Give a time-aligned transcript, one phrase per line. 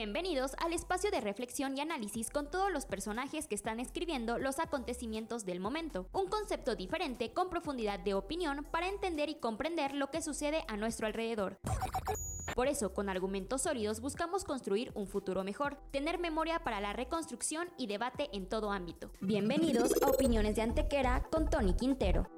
[0.00, 4.60] Bienvenidos al espacio de reflexión y análisis con todos los personajes que están escribiendo los
[4.60, 6.06] acontecimientos del momento.
[6.12, 10.76] Un concepto diferente con profundidad de opinión para entender y comprender lo que sucede a
[10.76, 11.58] nuestro alrededor.
[12.60, 17.70] Por eso, con argumentos sólidos buscamos construir un futuro mejor, tener memoria para la reconstrucción
[17.78, 19.10] y debate en todo ámbito.
[19.22, 22.28] Bienvenidos a Opiniones de Antequera con Tony Quintero.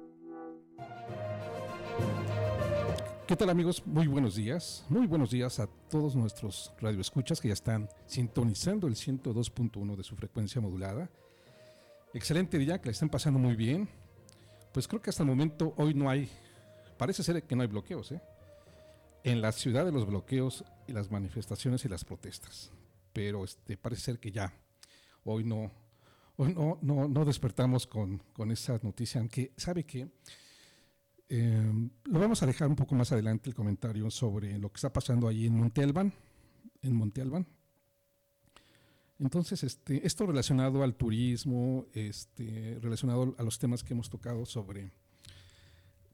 [3.27, 3.85] ¿Qué tal amigos?
[3.85, 4.85] Muy buenos días.
[4.87, 10.15] Muy buenos días a todos nuestros radioescuchas que ya están sintonizando el 102.1 de su
[10.15, 11.09] frecuencia modulada.
[12.13, 13.89] Excelente día, que la estén pasando muy bien.
[14.71, 16.29] Pues creo que hasta el momento hoy no hay,
[16.97, 18.21] parece ser que no hay bloqueos, ¿eh?
[19.23, 22.71] En la ciudad de los bloqueos y las manifestaciones y las protestas.
[23.13, 24.53] Pero este, parece ser que ya,
[25.23, 25.71] hoy no,
[26.35, 30.09] hoy no, no, no despertamos con, con, esa noticia, aunque sabe que
[31.29, 34.91] eh, lo vamos a dejar un poco más adelante el comentario sobre lo que está
[34.91, 35.83] pasando ahí en Monte
[36.81, 37.45] en
[39.19, 44.91] Entonces, este, esto relacionado al turismo, este, relacionado a los temas que hemos tocado sobre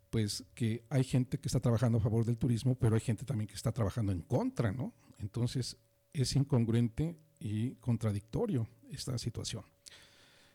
[0.09, 3.47] pues que hay gente que está trabajando a favor del turismo, pero hay gente también
[3.47, 4.93] que está trabajando en contra, ¿no?
[5.19, 5.77] Entonces
[6.13, 9.63] es incongruente y contradictorio esta situación.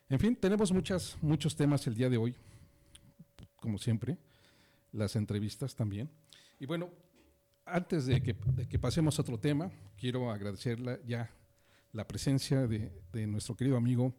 [0.08, 2.34] En fin, tenemos muchas, muchos temas el día de hoy,
[3.56, 4.19] como siempre,
[4.92, 6.11] las entrevistas también.
[6.58, 6.91] Y bueno,
[7.64, 11.30] antes de que, pasemos a otro tema, quiero agradecerle ya
[11.92, 12.92] la presencia de,
[13.27, 14.14] nuestro querido amigo,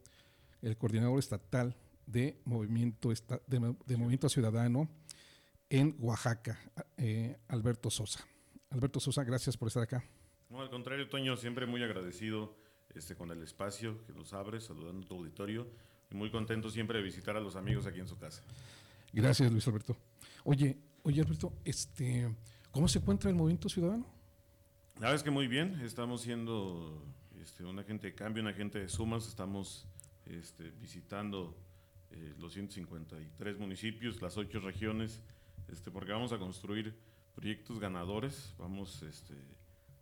[0.61, 1.75] el coordinador estatal
[2.08, 3.11] de Movimiento,
[3.47, 4.89] de Movimiento Ciudadano,
[5.69, 6.59] en Oaxaca,
[6.97, 8.25] eh, Alberto Sosa.
[8.69, 10.03] Alberto Sosa, gracias por estar acá.
[10.49, 12.55] No, al contrario, Toño, siempre muy agradecido
[12.94, 15.67] este, con el espacio que nos abres, saludando a tu auditorio
[16.11, 18.43] y muy contento siempre de visitar a los amigos aquí en su casa.
[19.11, 19.97] Gracias, Luis Alberto.
[20.43, 22.33] Oye, oye, Alberto, este,
[22.71, 24.05] ¿cómo se encuentra el movimiento ciudadano?
[24.95, 27.04] La verdad es que muy bien, estamos siendo
[27.42, 29.87] este, un agente de cambio, un agente de sumas, estamos
[30.25, 31.58] este, visitando
[32.11, 35.21] eh, los 153 municipios, las ocho regiones
[35.71, 36.95] este, porque vamos a construir
[37.33, 39.36] proyectos ganadores, vamos este,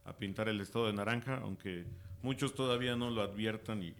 [0.06, 1.86] a pintar el estado de naranja, aunque
[2.22, 3.92] muchos todavía no lo adviertan y,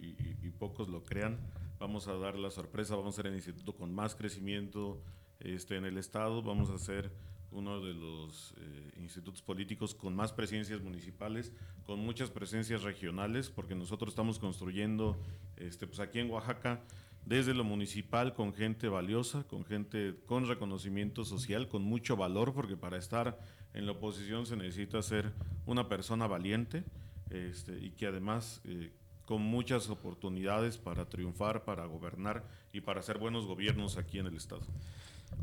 [0.58, 1.38] pocos lo crean,
[1.78, 5.02] vamos a dar la sorpresa, vamos a ser el instituto con más crecimiento
[5.40, 7.10] este, en el estado, vamos a ser
[7.50, 11.52] uno de los eh, institutos políticos con más presencias municipales,
[11.84, 15.16] con muchas presencias regionales, porque nosotros estamos construyendo
[15.56, 16.80] este, pues aquí en Oaxaca
[17.26, 22.76] desde lo municipal con gente valiosa, con gente con reconocimiento social, con mucho valor, porque
[22.76, 23.38] para estar
[23.72, 25.32] en la oposición se necesita ser
[25.66, 26.84] una persona valiente
[27.30, 28.92] este, y que además eh,
[29.24, 34.36] con muchas oportunidades para triunfar, para gobernar y para hacer buenos gobiernos aquí en el
[34.36, 34.62] Estado.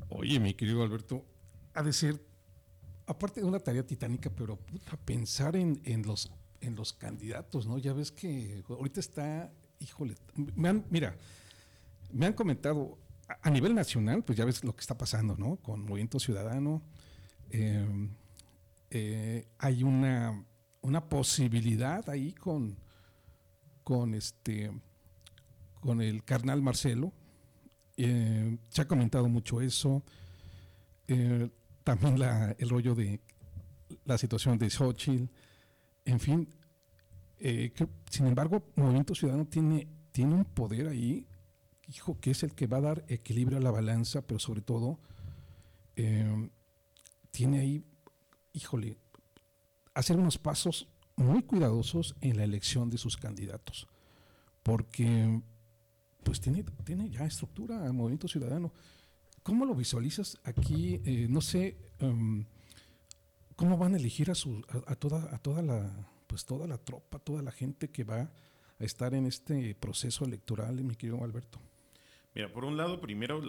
[0.10, 1.26] Oye, mi querido Alberto,
[1.74, 2.22] ha de ser,
[3.08, 6.32] aparte de una tarea titánica, pero puta, pensar en, los,
[6.94, 7.80] candidatos, ¿no?
[7.80, 10.16] Ya ves que ahorita está, híjole,
[10.56, 11.18] me mira,
[12.14, 12.98] me han comentado
[13.42, 15.58] a, nivel nacional, pues ya ves lo que está pasando, ¿no?
[15.58, 16.82] Con Movimiento Ciudadano.
[17.50, 18.10] Eh,
[18.90, 20.46] eh, hay una,
[20.82, 22.78] una posibilidad ahí con,
[23.84, 24.72] con este
[25.80, 27.12] con el carnal Marcelo.
[27.98, 30.04] Eh, se ha comentado mucho eso.
[31.84, 33.20] también la, el rollo de
[34.06, 35.26] la situación de Xochitl.
[36.06, 36.48] En fin,
[38.10, 41.28] sin embargo, Movimiento Ciudadano tiene, tiene un poder ahí
[41.88, 45.00] hijo, que es el que va a dar equilibrio a la balanza, pero sobre todo
[45.96, 46.50] eh,
[47.32, 47.86] tiene ahí,
[48.54, 48.98] híjole,
[49.94, 53.88] hacer unos pasos muy cuidadosos en la elección de sus candidatos,
[54.64, 55.42] porque
[56.24, 58.72] pues tiene, tiene ya estructura movimiento ciudadano.
[59.44, 61.02] ¿Cómo lo visualizas aquí?
[61.04, 62.46] Eh, no sé, um,
[63.56, 65.92] ¿cómo van a elegir a, su, a, toda, a toda, la,
[66.28, 70.84] pues toda la tropa, toda la gente que va a estar en este proceso electoral,
[70.84, 71.60] mi querido Alberto?
[72.34, 73.42] Mira, por un lado, primero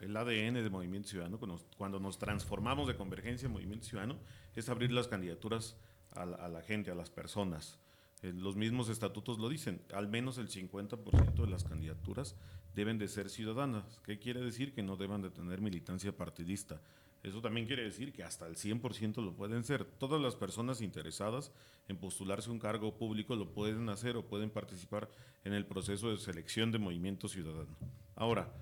[0.00, 1.38] el ADN de Movimiento Ciudadano,
[1.76, 4.18] cuando nos, transformamos de Convergencia en Movimiento Ciudadano,
[4.54, 5.76] es abrir las candidaturas
[6.12, 7.78] a la, gente, a las personas.
[8.22, 12.36] Eh, los mismos estatutos lo dicen, al menos el 50% de las candidaturas
[12.74, 14.00] deben de ser ciudadanas.
[14.02, 14.72] ¿Qué quiere decir?
[14.72, 16.80] Que no deben de tener militancia partidista.
[17.22, 19.84] Eso también quiere decir que hasta el 100% lo pueden ser.
[19.84, 21.52] Todas las personas interesadas
[21.88, 25.10] en postularse un cargo público lo pueden hacer o pueden participar
[25.44, 27.76] en el proceso de selección de movimiento ciudadano.
[28.16, 28.52] Ahora,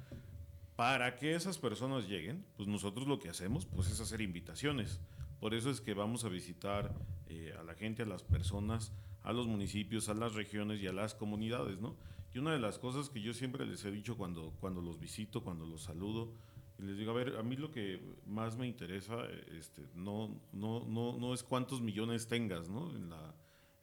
[0.77, 5.01] para que esas personas lleguen, pues nosotros lo que hacemos pues es hacer invitaciones.
[5.41, 6.93] Por eso es que vamos a visitar
[7.29, 8.93] eh, a la gente, a las personas,
[9.23, 11.97] a los municipios, a las regiones y a las comunidades, ¿no?
[12.35, 15.45] Y una de las cosas que yo siempre les he dicho cuando, cuando los visito,
[15.45, 16.33] cuando los saludo,
[16.79, 19.25] y les digo, a ver, a mí lo que más me interesa
[19.57, 22.91] este, no, no, no, no es cuántos millones tengas ¿no?
[22.97, 23.35] en, la,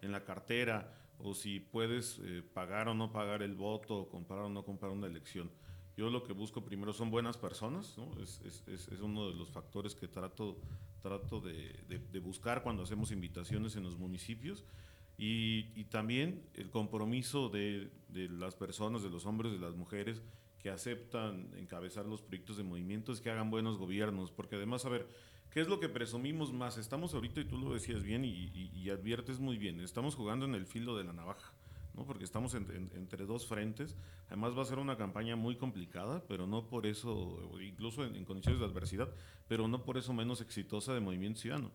[0.02, 4.40] en la cartera o si puedes eh, pagar o no pagar el voto, o comprar
[4.40, 5.52] o no comprar una elección.
[5.98, 9.94] Yo lo que busco primero son buenas personas, es, es, es, uno de los factores
[9.94, 10.58] que trato,
[11.02, 14.64] trato de, de, de, buscar cuando hacemos invitaciones en los municipios
[15.18, 20.22] y, y también el compromiso de, de, las personas, de los hombres, de las mujeres
[20.60, 25.08] que aceptan encabezar los proyectos de movimientos, que hagan buenos gobiernos, porque además, a ver,
[25.52, 26.78] ¿qué es lo que presumimos más?
[26.78, 30.46] Estamos ahorita, y tú lo decías bien y, y, y adviertes muy bien, estamos jugando
[30.46, 31.54] en el filo de la navaja.
[31.94, 32.06] ¿no?
[32.06, 33.96] porque estamos en, en, entre dos frentes.
[34.28, 38.26] Además va a ser una campaña muy complicada, pero no por eso, incluso en, en
[38.26, 39.10] condiciones de adversidad,
[39.48, 41.72] pero no por eso menos exitosa de Movimiento Ciudadano.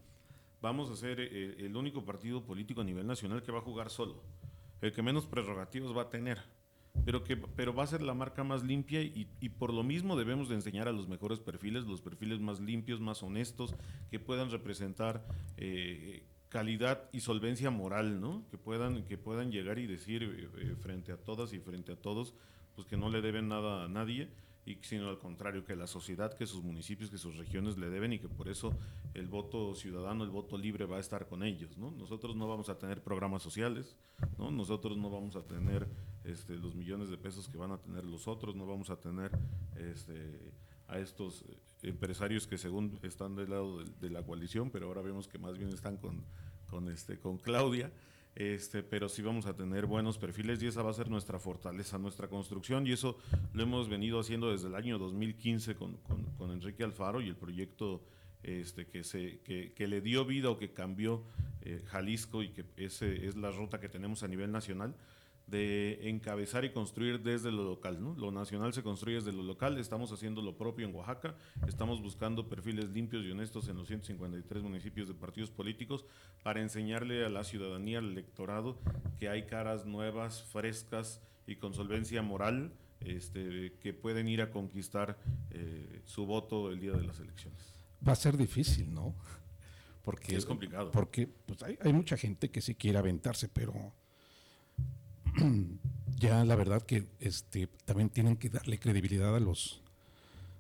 [0.63, 3.91] Vamos a ser eh, el único partido político a nivel nacional que va a jugar
[3.91, 4.23] solo,
[4.81, 6.39] el que menos prerrogativos va a tener,
[7.05, 10.17] pero, que, pero va a ser la marca más limpia y, y, por lo mismo
[10.17, 13.75] debemos de enseñar a los mejores perfiles, los perfiles más limpios, más honestos,
[14.11, 15.25] que puedan representar
[15.57, 18.47] eh, calidad y solvencia moral, ¿no?
[18.51, 22.35] Que puedan, que puedan llegar y decir eh, frente a todas y frente a todos,
[22.75, 24.31] pues que no le deben nada a nadie,
[24.67, 28.13] y sino al contrario, que la sociedad, que sus municipios, que sus regiones le deben
[28.13, 28.77] y que por eso
[29.15, 31.79] el voto ciudadano, el voto libre va a estar con ellos.
[31.79, 31.93] ¿no?
[31.93, 33.97] Nosotros no vamos a tener programas sociales,
[34.37, 34.51] ¿no?
[34.51, 35.87] nosotros no vamos a tener
[36.25, 39.31] este, los millones de pesos que van a tener los otros, no vamos a tener
[39.77, 40.53] este,
[40.89, 41.45] a estos
[41.83, 45.71] empresarios que según están del lado de, la coalición, pero ahora vemos que más bien
[45.71, 46.25] están con,
[46.67, 47.93] con, este, con Claudia.
[48.37, 51.97] Este, pero sí vamos a tener buenos perfiles y esa va a ser nuestra fortaleza,
[51.97, 52.87] nuestra construcción.
[52.87, 53.17] Y eso
[53.55, 57.37] lo hemos venido haciendo desde el año 2015 con, con, con Enrique Alfaro y el
[57.37, 58.05] proyecto
[58.43, 61.25] este, que, se, que, le dio vida o que cambió
[61.63, 64.95] eh, Jalisco y que ese es la ruta que tenemos a nivel nacional
[65.47, 68.03] de encabezar y construir desde lo local.
[68.03, 68.15] ¿no?
[68.15, 71.37] Lo nacional se construye desde lo local, estamos haciendo lo propio en Oaxaca,
[71.69, 76.05] estamos buscando perfiles limpios y honestos en los 153 municipios de partidos políticos
[76.43, 78.79] para enseñarle a la ciudadanía, al electorado,
[79.19, 85.19] que hay caras nuevas, frescas y con solvencia moral este, que pueden ir a conquistar
[85.51, 87.61] eh, su voto el día de las elecciones.
[88.07, 89.15] Va a ser difícil, ¿no?
[90.03, 90.91] Porque es complicado.
[90.93, 93.93] Porque pues, hay, hay mucha gente que sí quiere aventarse, pero
[96.17, 99.83] ya la verdad que este, también tienen que darle credibilidad a los,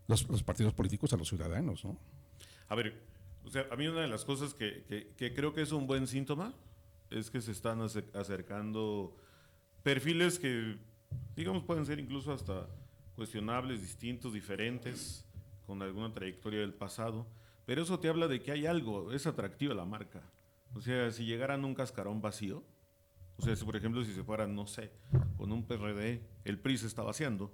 [0.06, 1.99] los, los, partidos políticos, a los ciudadanos, ¿no?
[2.69, 3.00] A ver,
[3.44, 5.87] o sea, a mí una de las cosas que, que, que creo que es un
[5.87, 6.55] buen síntoma
[7.11, 9.17] es que se están acercando
[9.82, 10.76] perfiles que,
[11.37, 12.67] digamos, pueden ser incluso hasta
[13.14, 15.25] cuestionables, distintos, diferentes,
[15.67, 17.26] con alguna trayectoria del pasado,
[17.64, 20.23] pero eso te habla de que hay algo, es atractiva la marca.
[20.75, 22.62] O sea, si llegaran un cascarón vacío,
[23.38, 24.90] o sea, si, por ejemplo, si se fuera, no sé,
[25.36, 27.52] con un PRD, el PRI se está vaciando,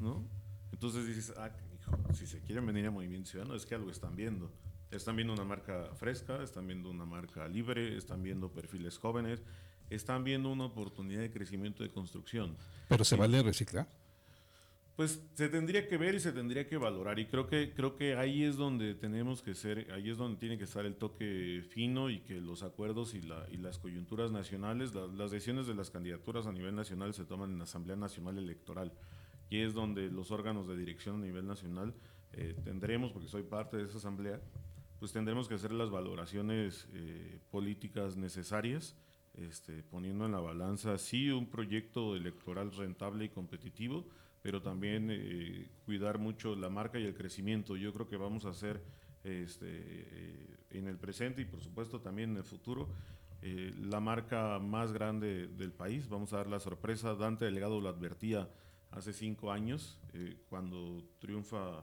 [0.00, 0.24] ¿no?
[0.72, 4.16] Entonces dices, ah, hijo, si se quieren venir a Movimiento Ciudadano es que algo están
[4.16, 4.50] viendo.
[4.90, 9.42] Están viendo una marca fresca, están viendo una marca libre, están viendo perfiles jóvenes,
[9.90, 12.56] están viendo una oportunidad de crecimiento de construcción.
[12.88, 13.88] ¿Pero se vale reciclar?
[15.02, 17.18] Pues se tendría que ver y se tendría que valorar.
[17.18, 20.58] Y creo que creo que ahí es donde tenemos que ser, ahí es donde tiene
[20.58, 24.94] que estar el toque fino y que los acuerdos y, la, y las coyunturas nacionales,
[24.94, 28.38] la, las decisiones de las candidaturas a nivel nacional se toman en la Asamblea Nacional
[28.38, 28.92] Electoral.
[29.50, 31.94] Y es donde los órganos de dirección a nivel nacional
[32.34, 34.40] eh, tendremos, porque soy parte de esa asamblea,
[35.00, 38.96] pues tendremos que hacer las valoraciones eh, políticas necesarias,
[39.34, 44.06] este, poniendo en la balanza sí un proyecto electoral rentable y competitivo,
[44.42, 47.76] pero también eh, cuidar mucho la marca y el crecimiento.
[47.76, 48.82] Yo creo que vamos a hacer
[49.24, 52.88] este, eh, en el presente y por supuesto también en el futuro
[53.40, 56.08] eh, la marca más grande del país.
[56.08, 57.14] Vamos a dar la sorpresa.
[57.14, 58.50] Dante Delegado lo advertía
[58.90, 59.98] hace cinco años,
[60.50, 61.82] cuando triunfa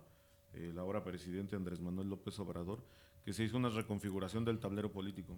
[0.53, 2.85] el ahora presidente Andrés Manuel López Obrador,
[3.25, 5.35] que se hizo una reconfiguración del tablero político.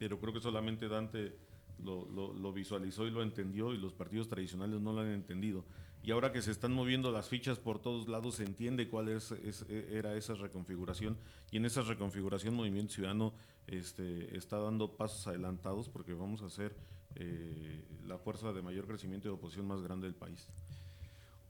[0.00, 1.36] Pero creo que solamente Dante
[1.84, 5.64] lo, visualizó y lo entendió y los partidos tradicionales no lo han entendido
[6.02, 9.32] y ahora que se están moviendo las fichas por todos lados se entiende cuál es,
[9.32, 11.18] es, era esa reconfiguración
[11.50, 13.34] y en esa reconfiguración Movimiento Ciudadano
[13.66, 16.74] este, está dando pasos adelantados porque vamos a ser
[17.16, 20.48] eh, la fuerza de mayor crecimiento y oposición más grande del país.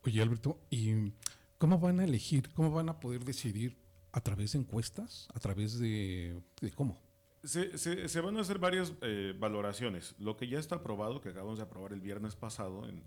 [0.03, 1.13] Oye Alberto, ¿y
[1.59, 3.79] cómo van a elegir, cómo van a poder decidir
[4.13, 6.43] a través de encuestas, a través de
[6.75, 7.10] cómo?
[7.43, 10.15] Se, se, van a hacer varias eh, valoraciones.
[10.19, 13.01] Lo que ya está aprobado, que acabamos de aprobar el viernes pasado en,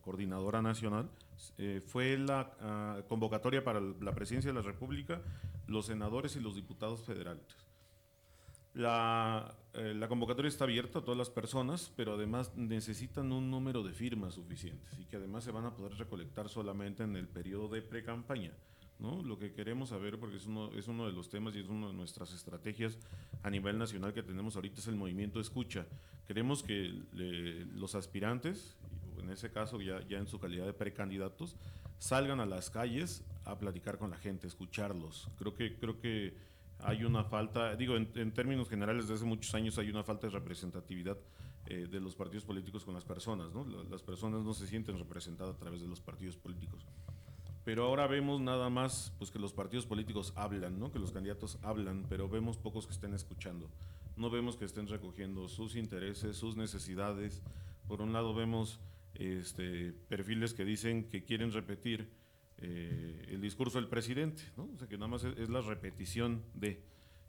[0.00, 1.10] Coordinadora Nacional,
[1.58, 5.20] eh, fue la uh, convocatoria para la presidencia de la República,
[5.66, 7.44] los senadores y los diputados federales.
[8.72, 13.82] La, eh, la, convocatoria está abierta a todas las personas, pero además necesitan un número
[13.82, 17.68] de firmas suficientes y que además se van a poder recolectar solamente en el periodo
[17.68, 18.52] de pre-campaña.
[18.98, 19.22] ¿No?
[19.22, 21.88] Lo que queremos saber, porque es uno, es uno de los temas y es una
[21.88, 22.98] de nuestras estrategias
[23.42, 25.86] a nivel nacional que tenemos ahorita, es el movimiento escucha.
[26.26, 27.02] Queremos que
[27.74, 28.76] los aspirantes,
[29.18, 31.56] en ese caso ya, ya en su calidad de precandidatos,
[31.98, 35.28] salgan a las calles a platicar con la gente, escucharlos.
[35.38, 36.34] Creo que, creo que
[36.80, 40.32] hay una falta, digo, en, términos generales, desde hace muchos años hay una falta de
[40.32, 41.18] representatividad
[41.66, 43.64] eh, de los partidos políticos con las personas, ¿no?
[43.90, 46.86] Las personas no se sienten representadas a través de los partidos políticos
[47.68, 50.90] pero ahora vemos nada más pues que los partidos políticos hablan, ¿no?
[50.90, 53.68] que los candidatos hablan, pero vemos pocos que estén escuchando.
[54.16, 57.42] No vemos que estén recogiendo sus intereses, sus necesidades.
[57.86, 58.80] Por un lado vemos
[59.12, 62.10] este, perfiles que dicen que quieren repetir
[62.56, 64.70] eh, el discurso del presidente, ¿no?
[64.74, 66.82] o sea que nada más es, es, la repetición de.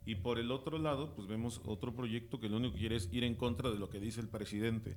[0.05, 3.10] Y por el otro lado, pues vemos otro proyecto que lo único que quiere es
[3.12, 4.96] ir en contra de lo que dice el presidente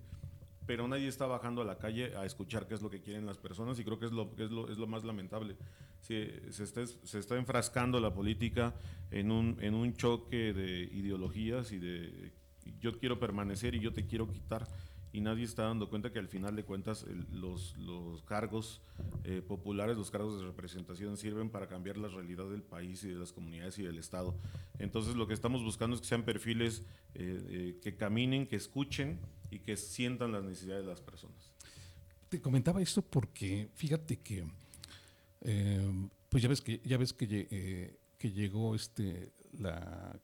[0.66, 3.38] pero nadie está bajando a la calle a escuchar qué es lo que quieren las
[3.38, 5.56] personas y creo que es lo, es lo, es lo más lamentable.
[6.00, 8.74] se, está, se está enfrascando la política
[9.10, 12.32] en un, en un choque de ideologías y de
[12.80, 14.66] yo quiero permanecer y yo te quiero quitar
[15.12, 18.80] y nadie está dando cuenta que al final de cuentas los, los, cargos
[19.24, 23.16] eh, populares, los cargos de representación sirven para cambiar la realidad del país y de
[23.16, 24.34] las comunidades y del Estado.
[24.78, 26.82] Entonces lo que estamos buscando es que sean perfiles
[27.14, 31.52] eh, eh, que caminen, que escuchen y que sientan las necesidades de las personas.
[32.30, 34.46] Te comentaba esto porque fíjate que,
[36.30, 40.18] pues ya ves que, ya ves que, que llegó este, la,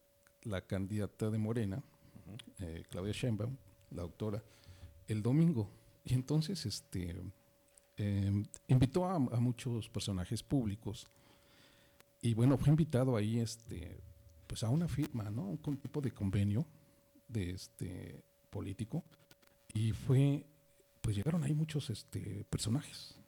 [0.45, 1.83] la, candidata de Morena,
[2.89, 3.55] Claudia Sheinbaum,
[3.91, 4.43] la doctora,
[5.09, 5.71] el domingo.
[6.05, 7.17] Y entonces este,
[7.97, 11.09] em, invitó a, muchos personajes públicos.
[12.23, 14.01] Y bueno, fue invitado ahí este,
[14.47, 15.59] pues a una firma, ¿no?
[15.65, 16.67] Un tipo de convenio
[17.27, 19.05] de este político.
[19.75, 20.47] Y fue,
[21.01, 23.19] pues llegaron ahí muchos este, personajes.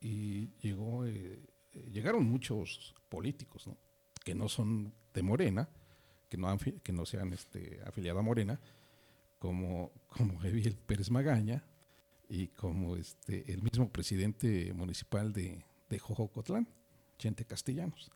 [0.00, 1.42] Y llegó, eh,
[1.90, 3.76] llegaron muchos políticos, ¿no?
[4.24, 5.68] Que no son de Morena,
[6.28, 8.60] que no, han, que no se han este, afiliado a Morena,
[9.42, 11.64] como, como Eviel Pérez Magaña
[12.28, 16.68] y como este, el mismo presidente municipal de, de Jojocotlán,
[17.18, 18.08] Chente Castellanos,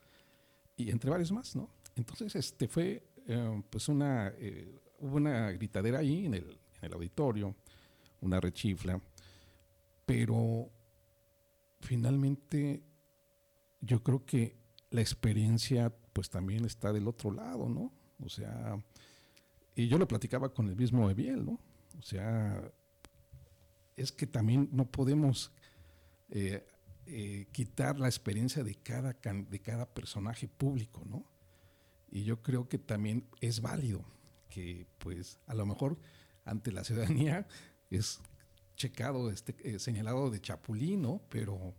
[0.76, 1.68] y entre varios más, ¿no?
[1.96, 6.92] Entonces, este fue, eh, pues una, eh, hubo una gritadera ahí en el, en el
[6.92, 7.56] auditorio,
[8.20, 9.00] una rechifla,
[10.04, 10.70] pero
[11.80, 12.84] finalmente
[13.80, 14.54] yo creo que
[14.90, 17.92] la experiencia pues también está del otro lado, ¿no?
[18.24, 18.80] O sea,
[19.76, 21.60] y yo lo platicaba con el mismo Eviel, ¿no?
[21.98, 22.72] O sea,
[23.94, 25.52] es que también no podemos
[26.30, 26.66] eh,
[27.04, 31.30] eh, quitar la experiencia de cada, de cada personaje público, ¿no?
[32.10, 34.02] Y yo creo que también es válido
[34.48, 35.98] que, pues, a lo mejor
[36.44, 37.46] ante la ciudadanía
[37.90, 38.20] es
[38.76, 41.20] checado, este, eh, señalado de chapulín, ¿no?
[41.28, 41.74] Pero,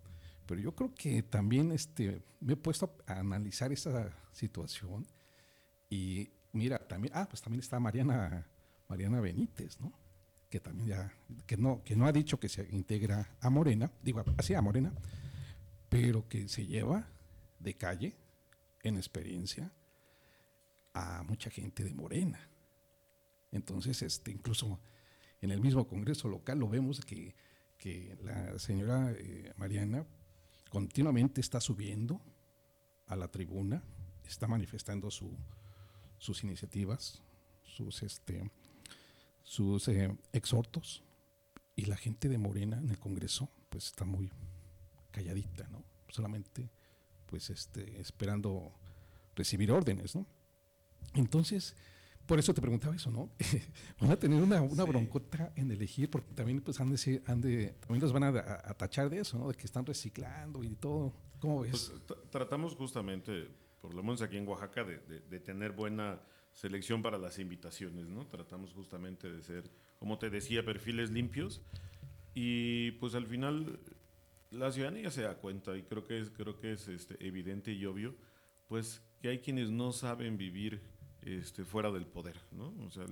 [0.46, 5.08] pero yo creo que también este, me he puesto a analizar esa situación
[5.90, 8.46] y mira, también, ah, pues también está Mariana,
[8.90, 9.94] Mariana Benítez, ¿no?
[10.50, 11.14] Que también ya,
[11.46, 14.94] que no, que no ha dicho que se integra a Morena, digo, así a Morena,
[15.90, 17.08] pero que se lleva
[17.60, 18.16] de calle,
[18.84, 19.72] en experiencia,
[20.94, 22.40] a mucha gente de Morena.
[23.52, 24.80] Entonces, este, incluso
[25.42, 27.36] en el mismo Congreso local lo vemos que,
[27.78, 30.06] que la señora eh, Mariana
[30.70, 32.22] continuamente está subiendo
[33.08, 33.84] a la tribuna,
[34.26, 35.38] está manifestando su,
[36.18, 37.22] sus iniciativas,
[37.64, 38.50] sus, este,
[39.44, 41.04] sus eh, exhortos,
[41.76, 44.32] y la gente de Morena en el Congreso pues está muy
[45.12, 45.84] calladita, ¿no?
[46.10, 46.70] Solamente
[47.28, 48.74] pues este, esperando
[49.36, 50.26] recibir órdenes, ¿no?
[51.14, 51.76] Entonces,
[52.26, 53.30] por eso te preguntaba eso, ¿no?
[54.02, 57.76] van a tener una, una broncota en elegir, porque también pues han de, han de
[57.80, 59.48] también los van a, tachar de eso, ¿no?
[59.48, 61.14] De que están reciclando y todo.
[61.40, 61.94] ¿Cómo ves?
[62.08, 63.50] Pues, tratamos justamente
[63.82, 68.26] por lo menos aquí en Oaxaca, de, de, tener buena selección para las invitaciones, ¿no?
[68.28, 69.70] Tratamos justamente de ser,
[70.00, 71.62] como te decía, perfiles limpios
[72.34, 73.80] y pues al final
[74.52, 77.86] la ciudadanía se da cuenta y creo que es, creo que es este, evidente y
[77.86, 78.16] obvio,
[78.68, 80.82] pues que hay quienes no saben vivir
[81.22, 82.74] este, fuera del poder, ¿no?
[82.86, 83.06] O sea,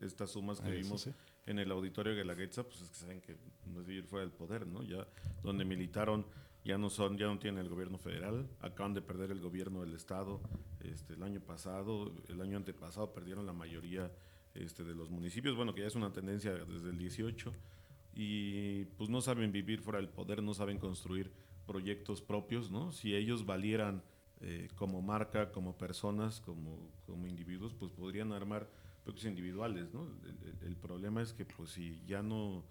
[0.00, 1.08] estas sumas que vimos
[1.46, 4.24] en el auditorio de la Guetza, pues es que saben que no es vivir fuera
[4.24, 4.82] del poder, ¿no?
[4.82, 5.06] Ya
[5.42, 6.26] donde militaron
[6.64, 9.94] ya no son, ya no tienen el gobierno federal, acaban de perder el gobierno del
[9.94, 10.40] estado
[10.80, 14.10] este, el año pasado, el año antepasado perdieron la mayoría
[14.54, 17.52] este, de los municipios, bueno que ya es una tendencia desde el 18
[18.14, 21.30] y pues no saben vivir fuera del poder, no saben construir
[21.66, 22.92] proyectos propios, ¿no?
[22.92, 24.02] Si ellos valieran
[24.40, 28.70] eh, como marca, como personas, como, como individuos, pues podrían armar
[29.02, 30.06] proyectos individuales, ¿no?
[30.24, 32.64] El, el, problema es que pues si ya no,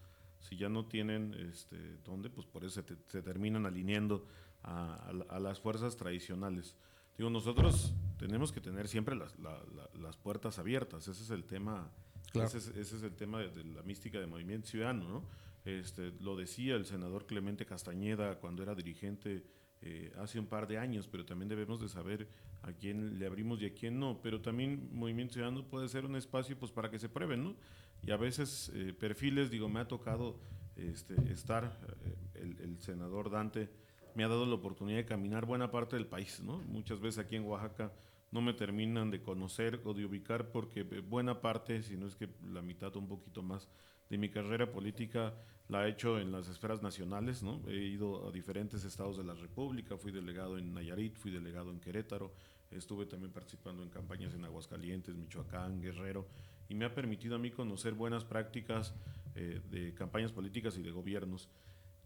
[0.44, 4.26] si ya no tienen este, dónde, pues por eso se, te, se terminan alineando
[4.62, 6.76] a, a, a, las fuerzas tradicionales.
[7.18, 11.46] Digo, nosotros tenemos que tener siempre las, la, la, las puertas abiertas, ese es el
[11.46, 11.92] tema,
[12.32, 12.48] claro.
[12.48, 15.24] ese, es, ese, es, el tema de, de, la mística del movimiento ciudadano, ¿no?
[15.66, 19.46] Este, lo decía el senador Clemente Castañeda cuando era dirigente
[19.86, 22.30] eh, hace un par de años, pero también debemos de saber
[22.62, 24.22] a quién le abrimos y a quién no.
[24.22, 27.56] Pero también Movimiento Ciudadano puede ser un espacio pues, para que se prueben, ¿no?
[28.06, 30.40] Y a veces eh, perfiles, digo, me ha tocado
[30.76, 33.70] este, estar, eh, el, el, senador Dante
[34.16, 36.60] me ha dado la oportunidad de caminar buena parte del país, ¿no?
[36.60, 37.92] Muchas veces aquí en Oaxaca
[38.32, 42.30] no me terminan de conocer o de ubicar porque buena parte, si no es que
[42.52, 43.70] la mitad o un poquito más
[44.10, 45.34] de mi carrera política
[45.70, 47.62] la he hecho en las esferas nacionales, ¿no?
[47.68, 51.80] He ido a diferentes estados de la República, fui delegado en Nayarit, fui delegado en
[51.80, 52.34] Querétaro,
[52.72, 56.28] estuve también participando en campañas en Aguascalientes, Michoacán, Guerrero,
[56.74, 58.96] y me ha permitido a mí conocer buenas prácticas
[59.36, 61.48] eh, de campañas políticas y de gobiernos.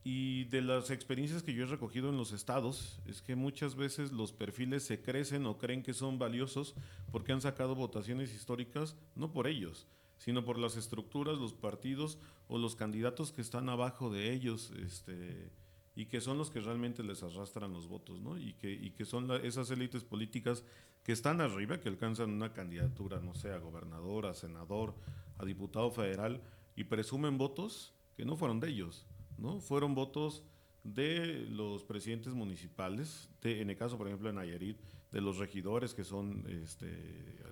[0.04, 4.12] Y de las experiencias que yo he recogido en los estados, es que muchas veces
[4.12, 6.76] los perfiles se crecen o creen que son valiosos
[7.14, 12.20] porque han sacado votaciones históricas, no por ellos, sino por las estructuras, los partidos
[12.50, 15.50] o los candidatos que están abajo de ellos, este,
[15.98, 18.38] y que son los que realmente les arrastran los votos, ¿no?
[18.38, 20.64] Y que, y que son esas élites políticas
[21.02, 24.94] que están arriba, que alcanzan una candidatura, no sé, a gobernador, a senador,
[25.40, 26.44] a diputado federal,
[26.76, 29.08] y presumen votos que no fueron de ellos,
[29.40, 29.60] ¿no?
[29.60, 30.44] Fueron votos
[30.84, 34.78] de los presidentes municipales, de, en el caso, por ejemplo, de Nayarit,
[35.12, 36.88] de los regidores que son este,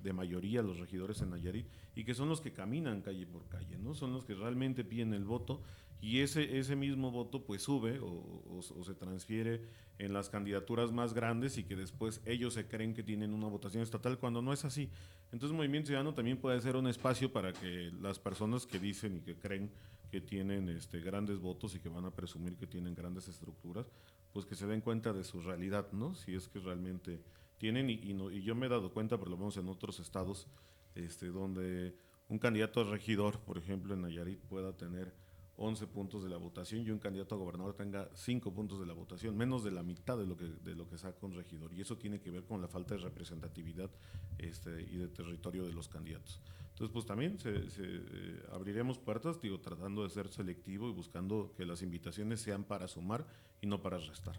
[0.02, 3.78] de mayoría los regidores en Nayarit y que son los que caminan calle por calle,
[3.78, 3.94] ¿no?
[3.94, 5.62] Son los que realmente piden el voto
[6.02, 9.64] y ese, ese mismo voto pues sube o, se transfiere
[9.98, 13.82] en las candidaturas más grandes y que después ellos se creen que tienen una votación
[13.82, 14.92] estatal cuando no es así.
[15.32, 19.22] Entonces Movimiento Ciudadano también puede ser un espacio para que las personas que dicen y
[19.22, 19.72] que creen
[20.12, 23.88] que tienen este, grandes votos y que van a presumir que tienen grandes estructuras,
[24.32, 26.14] pues que se den cuenta de su realidad, ¿no?
[26.14, 27.22] Si es que realmente
[27.58, 30.48] tienen, y, no, y, yo me he dado cuenta, por lo menos en otros estados,
[30.96, 31.96] este, donde
[32.30, 35.14] un candidato a regidor, por ejemplo en Nayarit, pueda tener
[35.58, 38.94] 11 puntos de la votación y un candidato a gobernador tenga 5 puntos de la
[38.94, 41.74] votación, menos de la mitad de lo que, de lo que saca un regidor.
[41.74, 43.90] Y eso tiene que ver con la falta de representatividad
[44.38, 46.42] este, y de territorio de los candidatos.
[46.72, 51.66] Entonces, pues también se, eh, abriremos puertas, digo, tratando de ser selectivo y buscando que
[51.66, 53.26] las invitaciones sean para sumar
[53.62, 54.38] y no para restar.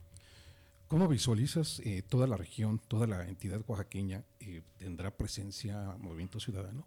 [0.89, 6.87] ¿Cómo visualizas eh, toda la región, toda la entidad oaxaqueña eh, tendrá presencia Movimiento Ciudadano?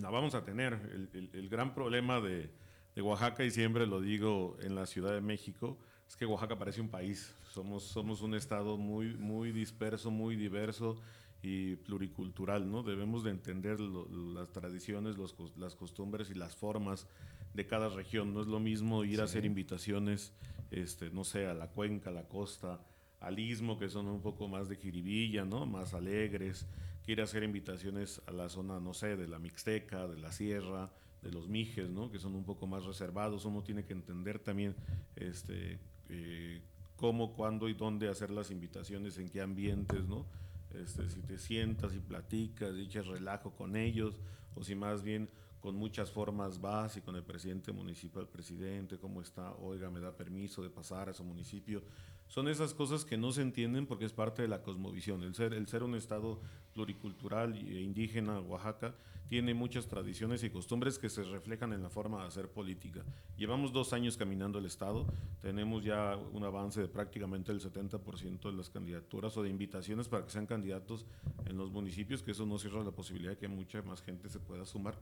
[0.00, 0.72] La vamos a tener.
[0.72, 2.50] El, el, el gran problema de,
[2.94, 5.76] de, Oaxaca, y siempre lo digo en la Ciudad de México,
[6.08, 7.34] es que Oaxaca parece un país.
[7.52, 10.96] Somos, somos un estado muy, muy disperso, muy diverso
[11.42, 12.82] y pluricultural, ¿no?
[12.82, 17.06] Debemos de entender lo, las tradiciones, los, las costumbres y las formas
[17.52, 18.32] de cada región.
[18.32, 19.20] No es lo mismo ir sí.
[19.20, 20.32] a hacer invitaciones,
[20.70, 22.80] este, no sé, a la cuenca, a la costa,
[23.24, 23.36] al
[23.78, 25.66] que son un poco más de jiribilla, ¿no?
[25.66, 26.66] Más alegres,
[27.04, 30.90] quiere hacer invitaciones a la zona, no sé, de la Mixteca, de la Sierra,
[31.22, 32.10] de los Mijes, ¿no?
[32.10, 33.44] Que son un poco más reservados.
[33.44, 34.74] Uno tiene que entender también
[35.16, 35.78] este,
[36.10, 36.60] eh,
[36.96, 40.26] cómo, cuándo y dónde hacer las invitaciones, en qué ambientes, ¿no?
[40.74, 44.20] Este, si te sientas y platicas, y relajo con ellos,
[44.54, 45.30] o si más bien
[45.64, 50.14] con muchas formas vas y con el presidente municipal, presidente, cómo está, oiga, me da
[50.14, 51.82] permiso de pasar a su municipio.
[52.26, 55.22] Son esas cosas que no se entienden porque es parte de la cosmovisión.
[55.22, 56.42] El ser, el ser un estado
[56.74, 58.94] pluricultural e indígena, Oaxaca,
[59.34, 63.04] tiene muchas tradiciones y costumbres que se reflejan en la forma de hacer política.
[63.36, 65.08] Llevamos dos años caminando el estado,
[65.42, 70.24] tenemos ya un avance de prácticamente el 70% de las candidaturas o de invitaciones para
[70.24, 71.04] que sean candidatos
[71.46, 74.38] en los municipios, que eso no cierra la posibilidad de que mucha más gente se
[74.38, 74.94] pueda sumar.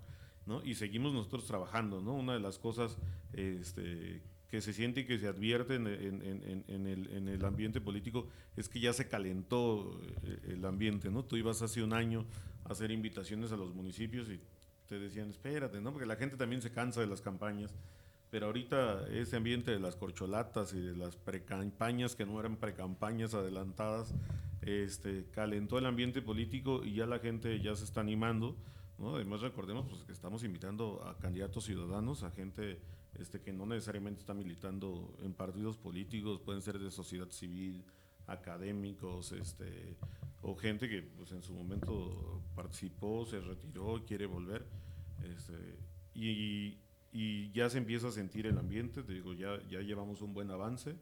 [0.47, 0.64] ¿no?
[0.64, 2.14] Y seguimos nosotros trabajando, ¿no?
[2.14, 2.97] Una de las cosas
[3.35, 7.81] este, que se siente y que se advierte en, en, en, en, el, el ambiente
[7.81, 11.25] político es que ya se calentó eh, el ambiente, ¿no?
[11.25, 12.27] Tú ibas hace un año
[12.67, 14.38] a hacer invitaciones a los municipios y
[14.87, 15.91] te decían, espérate, ¿no?
[15.91, 17.73] Porque la gente también se cansa de las campañas.
[18.29, 23.33] Pero ahorita ese ambiente de las corcholatas y de las precampañas que no eran precampañas
[23.33, 24.15] adelantadas,
[24.61, 28.55] este, calentó el ambiente político y ya la gente ya se está animando.
[28.99, 29.17] ¿no?
[29.17, 32.83] Además recordemos pues, que estamos invitando a candidatos ciudadanos, a gente
[33.18, 37.85] este, que no necesariamente está militando en partidos políticos, pueden ser de sociedad civil,
[38.27, 39.96] académicos, este,
[40.42, 44.66] o gente que pues, en su momento participó, se retiró quiere volver.
[45.22, 45.79] Este,
[46.14, 46.79] y,
[47.12, 50.51] y, ya se empieza a sentir el ambiente, te digo, ya, ya llevamos un buen
[50.51, 50.96] avance.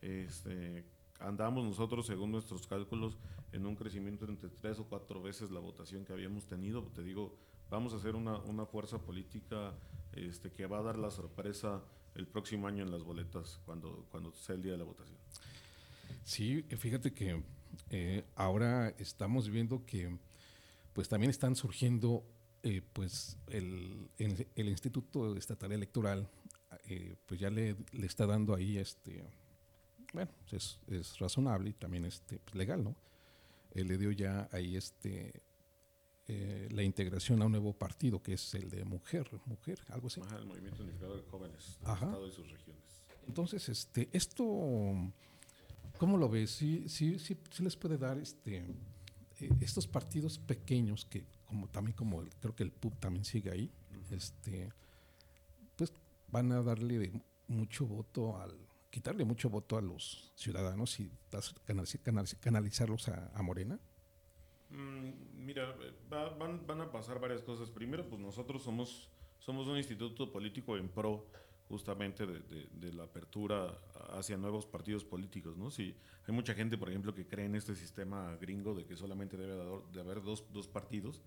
[0.00, 0.84] Este,
[1.20, 3.18] andamos nosotros, según nuestros cálculos,
[3.52, 6.82] en un crecimiento entre tres o cuatro veces la votación que habíamos tenido.
[6.94, 7.36] Te digo,
[7.70, 9.74] vamos a hacer una, una fuerza política
[10.12, 11.82] este, que va a dar la sorpresa
[12.14, 15.18] el próximo año en las boletas cuando, cuando sea el día de la votación.
[16.24, 17.42] Sí, fíjate que
[17.90, 20.18] eh, ahora estamos viendo que
[20.92, 22.24] pues también están surgiendo
[22.62, 26.28] eh, pues el, el, Instituto Estatal Electoral
[26.86, 29.24] eh, pues ya le, le, está dando ahí este
[30.12, 32.96] bueno es, es razonable y también este pues legal no
[33.74, 35.42] le dio ya ahí este
[36.28, 40.20] eh, la integración a un nuevo partido que es el de mujer mujer algo así
[40.20, 42.06] Ajá, el movimiento unificador de jóvenes del Ajá.
[42.06, 44.44] estado y sus regiones entonces este esto
[45.98, 48.56] cómo lo ves sí sí sí, sí les puede dar este
[49.38, 53.50] eh, estos partidos pequeños que como también como el, creo que el PUB también sigue
[53.50, 54.16] ahí uh -huh.
[54.16, 54.72] este
[55.76, 55.92] pues
[56.28, 57.12] van a darle
[57.46, 58.56] mucho voto al
[58.90, 61.12] quitarle mucho voto a los ciudadanos y
[62.02, 63.78] canaliz canalizarlos a, a Morena
[64.76, 65.74] mira
[66.12, 69.08] va, van, van, a pasar varias cosas primero pues nosotros somos
[69.38, 71.26] somos un instituto político en pro
[71.68, 73.76] justamente de, de, de, la apertura
[74.10, 75.70] hacia nuevos partidos políticos, ¿no?
[75.70, 79.36] Si hay mucha gente, por ejemplo, que cree en este sistema gringo de que solamente
[79.36, 79.56] debe
[79.92, 81.22] de haber dos, dos partidos.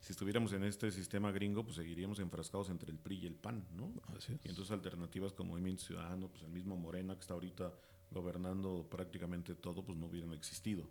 [0.00, 3.66] Si estuviéramos en este sistema gringo, pues seguiríamos enfrascados entre el PRI y el PAN,
[3.74, 3.92] ¿no?
[4.16, 4.40] Así es.
[4.44, 7.74] Y entonces alternativas como Movimiento Ciudadano, pues el mismo Morena que está ahorita
[8.10, 10.84] gobernando prácticamente todo, pues no hubieran existido.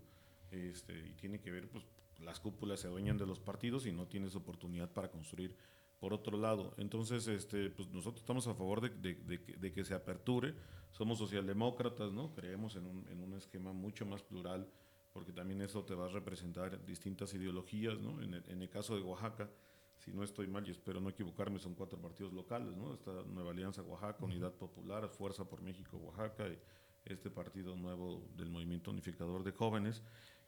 [0.51, 1.85] Este, y tiene que ver, pues
[2.21, 5.55] las cúpulas se adueñan de los partidos y no tienes oportunidad para construir
[5.99, 6.73] por otro lado.
[6.77, 10.55] Entonces, este, pues nosotros estamos a favor de, de, de, que, de, que, se aperture,
[10.91, 12.33] somos socialdemócratas, ¿no?
[12.33, 14.67] Creemos en un, en un, esquema mucho más plural,
[15.11, 18.21] porque también eso te va a representar distintas ideologías, ¿no?
[18.21, 19.49] En el, en el caso de Oaxaca,
[19.97, 22.93] si no estoy mal y espero no equivocarme, son cuatro partidos locales, ¿no?
[22.93, 26.57] Está Nueva Alianza Oaxaca, Unidad Popular, Fuerza por México Oaxaca, y
[27.05, 30.01] este partido nuevo del Movimiento Unificador de Jóvenes,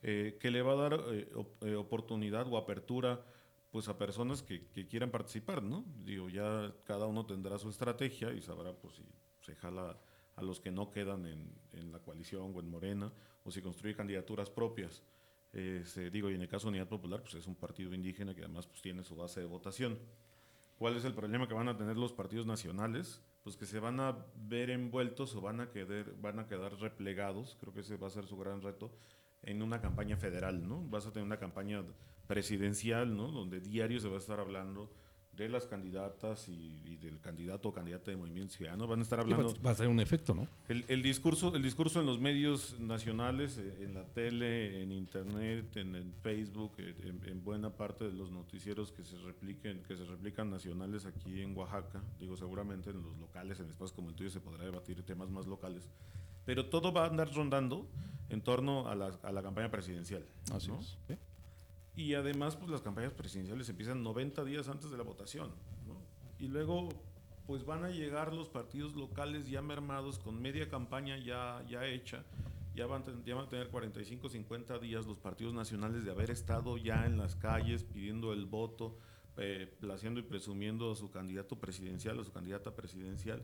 [0.03, 3.23] eh, que le va a dar eh, eh, oportunidad o apertura
[3.69, 5.85] pues a personas que, quieran participar, ¿no?
[6.03, 9.03] Digo, ya cada uno tendrá su estrategia y sabrá pues si
[9.39, 9.97] se jala
[10.35, 14.49] a los que no quedan en, la coalición o en Morena, o si construye candidaturas
[14.49, 15.03] propias.
[15.51, 18.41] Se, digo, y en el caso de Unidad Popular, pues es un partido indígena que
[18.41, 19.99] además pues tiene su base de votación.
[20.77, 23.21] ¿Cuál es el problema que van a tener los partidos nacionales?
[23.43, 27.55] Pues que se van a ver envueltos o van a, quedar, van a quedar replegados,
[27.59, 28.91] creo que ese va a ser su gran reto,
[29.43, 30.83] en una campaña federal, ¿no?
[30.89, 31.83] Vas a tener una campaña
[32.27, 33.31] presidencial, ¿no?
[33.31, 34.89] Donde diario se va a estar hablando
[35.33, 38.85] de las candidatas y, y del candidato o candidata de Movimiento Ciudadano.
[38.85, 39.55] Van a estar hablando...
[39.65, 40.47] Va a ser un efecto, ¿no?
[40.67, 45.77] El, el, discurso, el discurso en los medios nacionales, eh, en la tele, en internet,
[45.77, 50.03] en, en Facebook, en, en, buena parte de los noticieros que se repliquen, que se
[50.03, 54.29] replican nacionales aquí en Oaxaca, digo seguramente en los locales, en espacios como el tuyo
[54.29, 55.87] se podrá debatir temas más locales,
[56.45, 57.87] pero todo va a andar rondando
[58.29, 60.25] en torno a la, a la campaña presidencial.
[60.53, 60.79] Así ¿no?
[60.79, 60.97] es.
[61.07, 61.17] ¿Sí?
[61.95, 65.49] Y además, pues las campañas presidenciales empiezan 90 días antes de la votación.
[65.87, 65.95] ¿no?
[66.39, 66.89] Y luego,
[67.45, 72.23] pues van a llegar los partidos locales ya mermados, con media campaña ya, ya hecha.
[72.73, 76.77] Ya van, ya van a tener 45, 50 días los partidos nacionales de haber estado
[76.77, 78.97] ya en las calles pidiendo el voto,
[79.35, 83.43] eh, placiendo y presumiendo a su candidato presidencial o su candidata presidencial.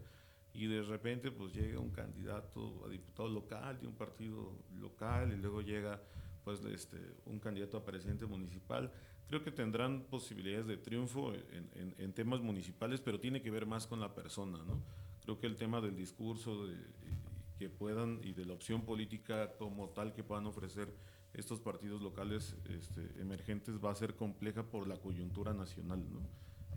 [0.57, 5.37] Y de repente, pues llega un candidato a diputado local de un partido local y
[5.37, 6.01] luego llega
[6.43, 8.91] pues este, un candidato a presidente municipal.
[9.27, 13.67] Creo que tendrán posibilidades de triunfo en, en, en, temas municipales, pero tiene que ver
[13.67, 14.81] más con la persona, ¿no?
[15.21, 16.75] Creo que el tema del discurso de,
[17.59, 20.91] que puedan y de la opción política como tal que puedan ofrecer
[21.33, 26.21] estos partidos locales este, emergentes va a ser compleja por la coyuntura nacional, ¿no?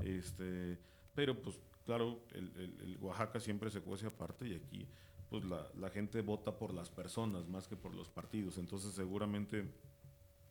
[0.04, 0.78] Este,
[1.14, 4.86] pero pues claro, el, el, el Oaxaca siempre se cuece aparte y aquí
[5.28, 8.58] pues la, la, gente vota por las personas más que por los partidos.
[8.58, 9.64] Entonces seguramente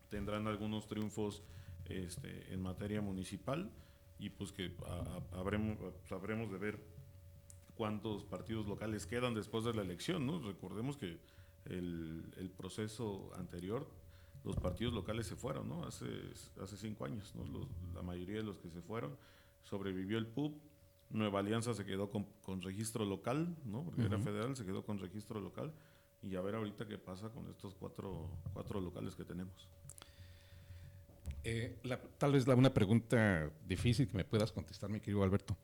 [0.09, 1.43] tendrán algunos triunfos
[1.85, 3.69] este, en materia municipal
[4.17, 4.73] y pues que
[5.31, 6.79] habremos, sabremos de ver
[7.75, 10.25] cuántos partidos locales quedan después de la elección.
[10.25, 10.39] ¿no?
[10.39, 11.19] Recordemos que
[11.65, 13.89] el, el proceso anterior,
[14.43, 15.85] los partidos locales se fueron, ¿no?
[15.85, 16.05] hace,
[16.61, 17.45] hace cinco años, ¿no?
[17.45, 19.17] Los, la mayoría de los que se fueron,
[19.63, 20.59] sobrevivió el PUB,
[21.09, 23.83] Nueva Alianza se quedó con, con registro local, ¿no?
[23.83, 24.13] Porque uh -huh.
[24.13, 25.73] era federal, se quedó con registro local.
[26.21, 29.67] Y a ver ahorita qué pasa con estos cuatro, cuatro locales que tenemos.
[31.43, 35.55] Eh, la, tal vez la, una pregunta difícil que me puedas contestar, mi querido Alberto.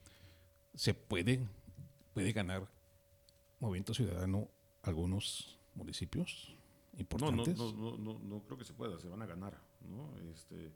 [0.73, 1.45] ¿Se puede,
[2.13, 2.67] puede ganar
[3.59, 4.49] Movimiento Ciudadano
[4.81, 6.55] algunos municipios
[6.97, 7.57] importantes?
[7.57, 10.15] No, no, no, no, no creo que se pueda, se van a ganar, ¿no?
[10.31, 10.71] Este,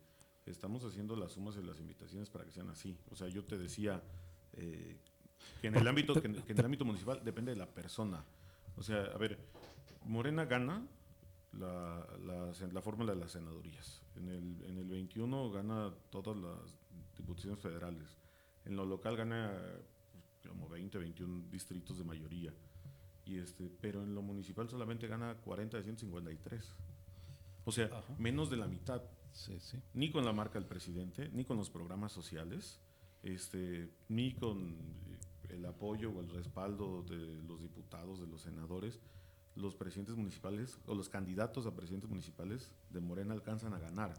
[0.51, 2.97] estamos haciendo las sumas y las invitaciones para que sean así.
[3.11, 4.01] O sea, yo te decía,
[4.53, 4.99] eh,
[5.61, 8.23] que, en el ámbito, que, en, que en el ámbito municipal depende de la persona.
[8.75, 9.39] O sea, a ver,
[10.05, 10.87] Morena gana
[11.53, 14.01] la, la, la fórmula de las senadurías.
[14.15, 16.75] En el, en el 21 gana todas las
[17.17, 18.17] diputaciones federales.
[18.65, 19.51] En lo local gana
[20.11, 22.53] pues, como 20, 21 distritos de mayoría.
[23.25, 26.75] Y este, pero en lo municipal solamente gana 40 de 153.
[27.65, 28.15] O sea, Ajá.
[28.17, 29.81] menos de la mitad Sí, sí.
[29.93, 32.79] ni con la marca del presidente, ni con los programas sociales,
[33.23, 38.99] este, ni con eh, el apoyo o el respaldo de los diputados, de los senadores,
[39.55, 44.13] los presidentes municipales o los candidatos a presidentes municipales de Morena alcanzan a ganar.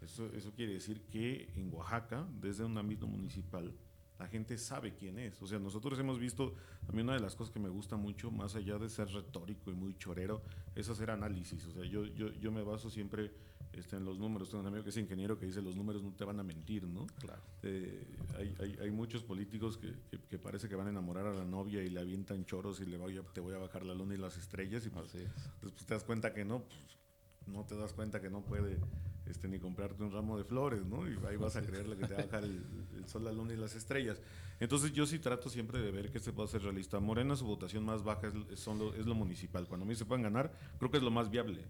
[0.00, 3.74] Eso, eso quiere decir que en Oaxaca, desde un ámbito municipal,
[4.18, 5.40] la gente sabe quién es.
[5.42, 6.54] O sea, nosotros hemos visto,
[6.88, 9.70] a mí una de las cosas que me gusta mucho, más allá de ser retórico
[9.70, 10.42] y muy chorero,
[10.74, 11.64] es hacer análisis.
[11.66, 13.32] O sea, yo, yo, yo me baso siempre
[13.76, 14.48] este, en los números.
[14.50, 16.84] Tengo un amigo que es ingeniero que dice los números no te van a mentir,
[16.86, 17.06] ¿no?
[17.18, 17.42] Claro.
[17.62, 18.06] Eh,
[18.36, 21.44] hay, hay, hay muchos políticos que, que, que parece que van a enamorar a la
[21.44, 24.14] novia y le avientan choros y le voy a, te voy a bajar la luna
[24.14, 25.34] y las estrellas y pues, Así es.
[25.62, 26.98] después te das cuenta que no, pues,
[27.46, 28.78] no te das cuenta que no puede
[29.26, 31.08] este, ni comprarte un ramo de flores, ¿no?
[31.08, 32.62] Y ahí vas a creerle que te va a bajar el,
[32.96, 34.20] el sol, la luna y las estrellas.
[34.60, 37.00] Entonces yo sí trato siempre de ver que este pueda ser realista.
[37.00, 39.66] Morena su votación más baja es, son lo, es lo municipal.
[39.66, 41.64] Cuando a mí se puedan ganar, creo que es lo más viable.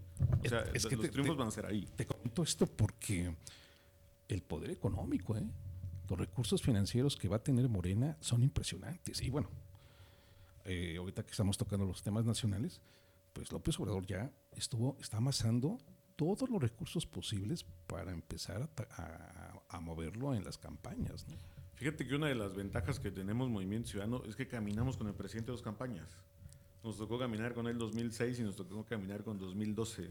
[0.45, 1.87] O sea, Es que los te- triunfos te- van a ser ahí.
[1.95, 3.33] Te comento esto porque
[4.27, 5.43] el poder económico, ¿eh?
[6.09, 9.21] los recursos financieros que va a tener Morena son impresionantes.
[9.21, 9.49] Y bueno,
[10.65, 12.81] eh, ahorita que estamos tocando los temas nacionales,
[13.33, 15.77] pues López Obrador ya estuvo, está amasando
[16.15, 21.27] todos los recursos posibles para empezar a, a- a moverlo en las campañas.
[21.27, 21.35] ¿no?
[21.75, 25.13] Fíjate que una de las ventajas que tenemos Movimiento Ciudadano es que caminamos con el
[25.13, 26.07] presidente dos campañas.
[26.83, 30.09] Nos tocó caminar con él 2006 y nos tocó caminar con 2012.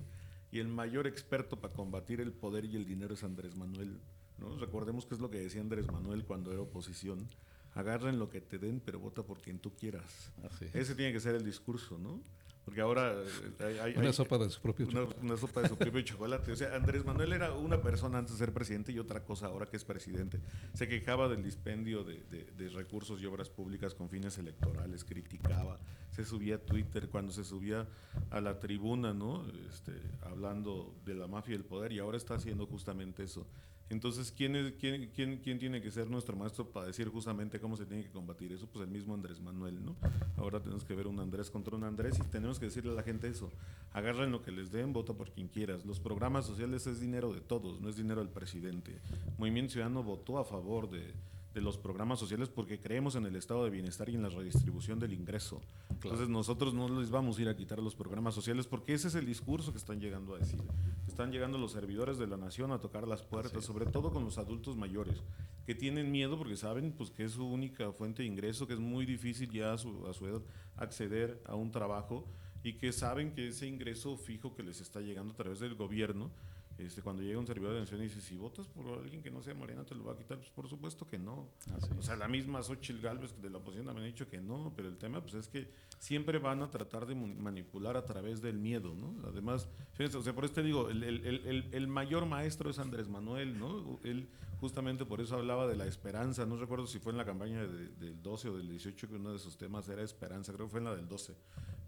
[0.53, 3.99] Y el mayor experto para combatir el poder y el dinero es Andrés Manuel.
[4.39, 4.57] ¿no?
[4.59, 7.29] Recordemos que es lo que decía Andrés Manuel cuando era oposición.
[7.75, 10.33] Agarren lo que te den, pero vota por quien tú quieras.
[10.45, 10.75] Así es.
[10.75, 12.21] Ese tiene que ser el discurso, ¿no?
[12.65, 13.25] Porque ahora eh,
[13.61, 15.21] hay, hay- Una sopa de su propio una, chocolate.
[15.27, 16.53] una sopa de su propio chocolate.
[16.53, 19.67] O sea, Andrés Manuel era una persona antes de ser presidente y otra cosa ahora
[19.67, 20.41] que es presidente.
[20.73, 25.79] Se quejaba del dispendio de, de- de recursos y obras públicas con fines electorales, criticaba,
[26.11, 27.87] se subía a Twitter, cuando se subía
[28.31, 29.45] a la tribuna, ¿no?
[29.69, 33.47] Este, hablando de la mafia y el poder y ahora está haciendo justamente eso.
[33.91, 37.77] Entonces, ¿quién, es, quién, quién, quién tiene que ser nuestro maestro para decir justamente cómo
[37.77, 38.67] se tiene que combatir eso?
[38.67, 39.97] Pues el mismo Andrés Manuel, ¿no?
[40.37, 43.03] Ahora tenemos que ver un Andrés contra un Andrés y tenemos que decirle a la
[43.03, 43.53] gente eso.
[43.93, 45.85] Agarren lo que les den, vota por quien quieras.
[45.85, 49.01] Los programas sociales es dinero de todos, no es dinero del presidente.
[49.39, 51.13] Movimiento Ciudadano votó a favor de,
[51.55, 54.99] de los programas sociales porque creemos en el estado de bienestar y en la redistribución
[54.99, 55.63] del ingreso.
[55.89, 59.15] Entonces nosotros no les vamos a ir a quitar los programas sociales porque ese es
[59.15, 60.61] el discurso que están llegando a decir.
[61.07, 64.37] Están llegando los servidores de la nación a tocar las puertas, sobre todo con los
[64.37, 65.23] adultos mayores,
[65.65, 68.81] que tienen miedo porque saben pues, que es su única fuente de ingreso, que es
[68.81, 70.43] muy difícil ya a su, a su edad
[70.77, 72.27] acceder a un trabajo
[72.65, 76.33] y que saben que ese ingreso fijo que les está llegando a través del gobierno,
[76.79, 79.43] este, cuando llega un servidor de nación y dice, si votas por alguien que no
[79.43, 81.49] sea morena, te lo va a quitar, pues por supuesto que no.
[81.77, 84.73] Así O sea, la misma Xochitl Galvez de la oposición también ha dicho que no,
[84.77, 88.59] pero el tema pues es que siempre van a tratar de manipular a través del
[88.59, 89.15] miedo, ¿no?
[89.29, 92.71] Además, fíjense, o sea, por eso te digo, el, el- el- el- el mayor maestro
[92.71, 94.01] es Andrés Manuel, ¿no?
[94.05, 94.29] Él
[94.61, 97.89] justamente por eso hablaba de la esperanza, no recuerdo si fue en la campaña de-
[97.91, 100.81] del 12 o del 18 que uno de sus temas era esperanza, creo que fue
[100.81, 101.35] en la del 12,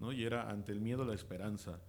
[0.01, 0.13] ¿no?
[0.13, 1.81] Y era ante el miedo la esperanza.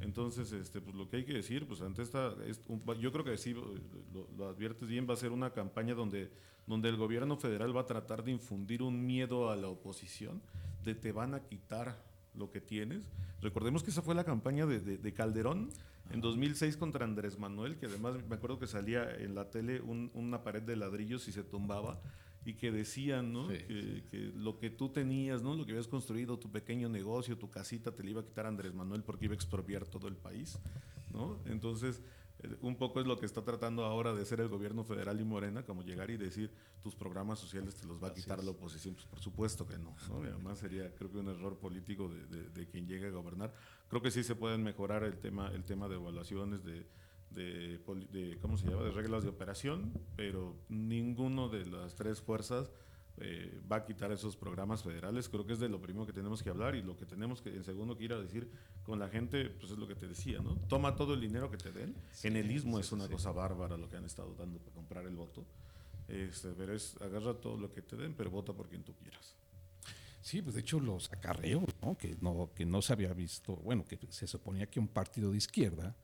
[0.00, 3.24] Entonces, este, pues lo que hay que decir, pues ante esta, es un- yo creo
[3.24, 6.30] que sí, lo, lo adviertes bien, va a ser una campaña donde,
[6.66, 10.42] donde el gobierno federal va a tratar de infundir un miedo a la oposición,
[10.84, 12.02] de te van a quitar
[12.34, 13.08] lo que tienes.
[13.40, 15.70] Recordemos que esa fue la campaña de, de- de Calderón
[16.10, 20.10] en 2006 contra Andrés Manuel, que además me acuerdo que salía en la tele un-
[20.14, 22.00] una pared de ladrillos y se tumbaba
[22.46, 23.50] y que decían, ¿no?
[23.50, 25.54] Sí, que, que lo que tú tenías, ¿no?
[25.56, 28.72] Lo que habías construido, tu pequeño negocio, tu casita, te le iba a quitar Andrés
[28.72, 30.58] Manuel porque iba a expropiar todo el país,
[31.12, 31.40] ¿no?
[31.46, 32.02] Entonces,
[32.38, 35.24] eh, un poco es lo que está tratando ahora de hacer el gobierno federal y
[35.24, 38.94] Morena, como llegar y decir, tus programas sociales te los va a quitar la oposición.
[38.94, 42.66] Pues por supuesto que no, además sería, creo que un error político de, de- de
[42.68, 43.52] quien llegue a gobernar.
[43.88, 46.86] Creo que sí se pueden mejorar el tema, el tema de evaluaciones, de,
[47.30, 47.78] de,
[48.10, 52.70] de, ¿cómo se llama?, de reglas de operación, pero ninguno de las tres fuerzas
[53.18, 55.28] eh, va a quitar esos programas federales.
[55.28, 57.50] Creo que es de lo primero que tenemos que hablar y lo que tenemos que,
[57.50, 58.50] en segundo, que ir a decir
[58.82, 60.56] con la gente, pues es lo que te decía, ¿no?
[60.68, 61.94] Toma todo el dinero que te den.
[62.20, 65.46] Genelismo es una cosa bárbara lo que han estado dando para comprar el voto.
[66.08, 69.34] Este, pero es, agarra todo lo que te den, pero vota por quien tú quieras.
[70.20, 71.96] Sí, pues de hecho los acarreos, ¿no?
[71.96, 75.38] Que no, que no se había visto, bueno, que se suponía que un partido de
[75.38, 75.96] izquierda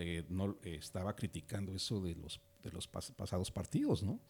[0.00, 4.20] eh, no eh, estaba criticando eso de los de los pas- pasados partidos, ¿no?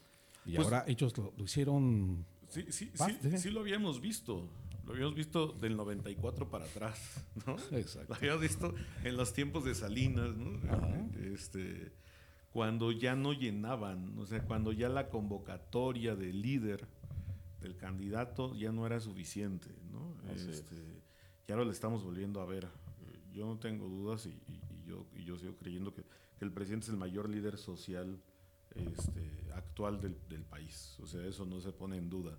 [0.45, 4.49] Y Pues- ahora ellos lo, lo hicieron Sí, sí, sí, sí lo habíamos visto.
[4.85, 7.55] lo habíamos visto del 94 para atrás, ¿no?
[7.77, 8.09] Exacto.
[8.09, 10.59] Lo habíamos visto en los tiempos de Salinas, ¿no?
[11.33, 11.93] Este,
[12.51, 16.87] cuando ya no llenaban, o sea, cuando ya la convocatoria del líder,
[17.61, 20.15] del candidato, ya no era suficiente, ¿no?
[20.35, 20.75] Este,
[21.47, 22.67] y ahora le estamos volviendo a ver.
[23.33, 24.31] Yo no tengo dudas y
[24.91, 26.03] yo, y yo sigo creyendo que,
[26.37, 28.19] que el presidente es el mayor líder social
[28.75, 30.97] este, actual del, del país.
[31.01, 32.37] O sea, eso no se pone en duda.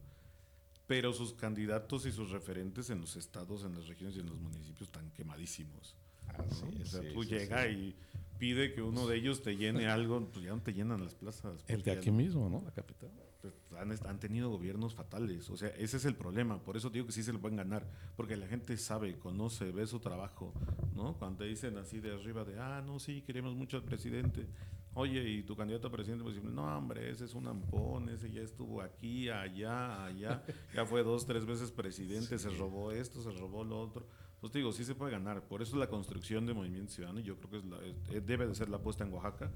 [0.87, 4.39] Pero sus candidatos y sus referentes en los estados, en las regiones y en los
[4.39, 5.97] municipios están quemadísimos.
[6.27, 6.83] ¿no?
[6.83, 7.95] o sea, tú llegas y
[8.39, 11.65] pide que uno de ellos te llene algo, pues ya no te llenan las plazas.
[11.69, 12.63] El de aquí mismo, ¿no?
[12.63, 13.11] La capital.
[13.43, 15.51] Pues, han, han tenido gobiernos fatales.
[15.51, 16.63] O sea, ese es el problema.
[16.63, 17.87] Por eso digo que sí se lo pueden ganar.
[18.17, 20.55] Porque la gente sabe, conoce, ve su trabajo.
[20.95, 21.15] ¿no?
[21.19, 24.47] Cuando te dicen así de arriba de, ah, no, sí, queremos mucho al presidente.
[24.95, 26.23] Oye, ¿y tu candidato a presidente?
[26.23, 30.43] Pues no, hombre, ese es un ampón, ese ya estuvo aquí, allá, allá.
[30.75, 34.07] Ya fue dos, tres veces presidente, se robó esto, se robó lo otro.
[34.41, 35.47] Pues digo, sí se puede ganar.
[35.49, 37.83] Por eso la construcción de Movimiento Ciudadano, yo creo que es la-
[38.19, 39.51] es- debe de ser la apuesta en Oaxaca,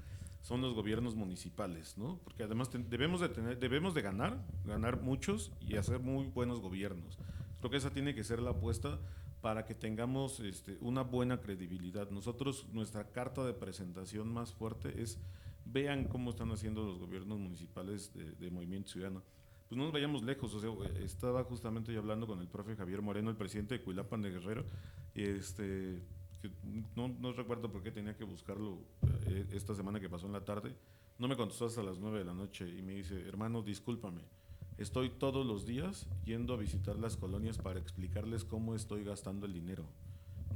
[0.47, 2.21] son los gobiernos municipales, ¿no?
[2.23, 7.19] Porque además debemos de tener, debemos de ganar, ganar muchos y hacer muy buenos gobiernos.
[7.59, 8.97] Creo que esa tiene que ser la apuesta
[9.41, 12.09] para que tengamos este, una buena credibilidad.
[12.11, 15.19] Nosotros, nuestra carta de presentación más fuerte es
[15.65, 19.23] vean cómo están haciendo los gobiernos municipales de, Movimiento Ciudadano.
[19.67, 23.01] Pues no nos vayamos lejos, o sea, estaba justamente yo hablando con el profe Javier
[23.01, 24.63] Moreno, el presidente de Cuilapan de Guerrero,
[25.13, 26.01] y este,
[26.41, 26.51] que
[26.95, 28.79] no, no recuerdo por qué tenía que buscarlo
[29.25, 30.75] eh, esta semana que pasó en la tarde,
[31.19, 34.21] no me contestó hasta las 9 de la noche y me dice, hermano, discúlpame,
[34.77, 39.53] estoy todos los días yendo a visitar las colonias para explicarles cómo estoy gastando el
[39.53, 39.85] dinero.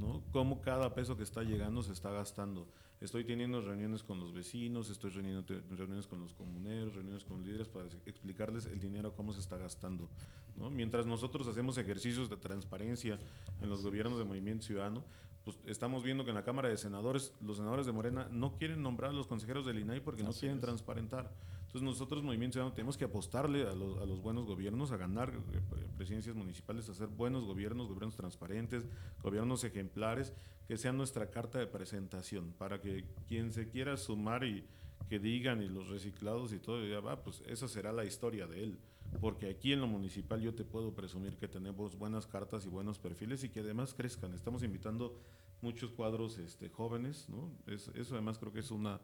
[0.00, 0.22] ¿no?
[0.32, 2.66] Cómo cada peso que está llegando se está gastando.
[3.00, 7.44] Estoy teniendo reuniones con los vecinos, estoy teniendo te- reuniones con los comuneros, reuniones con
[7.44, 10.08] líderes para ex- explicarles el dinero cómo se está gastando.
[10.56, 10.70] ¿no?
[10.70, 13.18] Mientras nosotros hacemos ejercicios de transparencia
[13.60, 15.04] en los gobiernos de Movimiento Ciudadano,
[15.44, 18.82] pues estamos viendo que en la Cámara de Senadores, los senadores de Morena no quieren
[18.82, 20.62] nombrar a los consejeros del INAI porque no Así quieren es.
[20.64, 21.32] transparentar.
[21.66, 25.32] Entonces nosotros, Movimiento Ciudadano, tenemos que apostarle a los, a los buenos gobiernos, a ganar
[25.52, 25.60] eh,
[25.96, 28.84] presidencias municipales, a hacer buenos gobiernos, gobiernos transparentes,
[29.22, 30.34] gobiernos ejemplares,
[30.68, 34.64] que sean nuestra carta de presentación, para que quien se quiera sumar y
[35.08, 38.62] que digan y los reciclados y todo, ya va, pues esa será la historia de
[38.62, 38.78] él.
[39.20, 42.98] Porque aquí en lo municipal yo te puedo presumir que tenemos buenas cartas y buenos
[42.98, 44.32] perfiles y que además crezcan.
[44.34, 45.16] Estamos invitando
[45.60, 47.52] muchos cuadros este, jóvenes, ¿no?
[47.66, 49.00] Es- eso además creo que es una,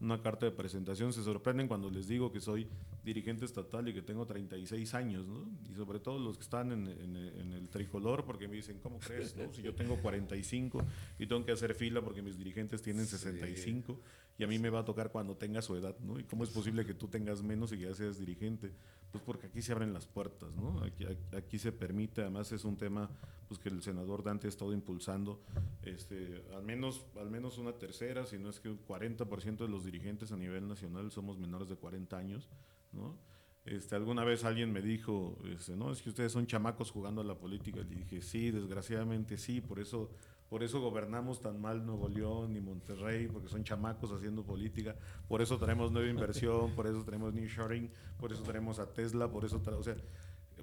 [0.00, 1.12] una carta de presentación.
[1.12, 2.68] Se sorprenden cuando les digo que soy
[3.04, 5.48] dirigente estatal y que tengo 36 años, ¿no?
[5.70, 8.98] Y sobre todo los que están en, en- en el tricolor, porque me dicen, ¿cómo
[8.98, 9.36] crees?
[9.36, 9.52] no?
[9.52, 10.82] Si yo tengo 45
[11.18, 14.00] y tengo que hacer fila porque mis dirigentes tienen 65
[14.40, 16.18] y a mí me va a tocar cuando tenga su edad, ¿no?
[16.18, 18.72] ¿Y cómo es posible que tú tengas menos y que ya seas dirigente?
[19.12, 20.82] Pues porque aquí se abren las puertas, ¿no?
[20.82, 21.04] Aquí,
[21.36, 23.10] aquí- se permite, además es un tema
[23.48, 25.42] pues que el senador Dante ha estado impulsando,
[25.82, 29.84] este, al menos al menos una tercera, si no es que un 40% de los
[29.84, 32.48] dirigentes a nivel nacional somos menores de 40 años,
[32.92, 33.18] ¿no?
[33.66, 37.24] Este, alguna vez alguien me dijo, este, no, es que ustedes son chamacos jugando a
[37.24, 37.80] la política.
[37.82, 40.10] Le dije, sí, desgraciadamente sí, por eso,
[40.50, 44.96] por eso gobernamos tan mal Nuevo León y Monterrey, porque son chamacos haciendo política.
[45.28, 49.30] Por eso traemos nueva inversión, por eso tenemos New Sharing, por eso tenemos a Tesla,
[49.30, 49.94] por eso, o sea,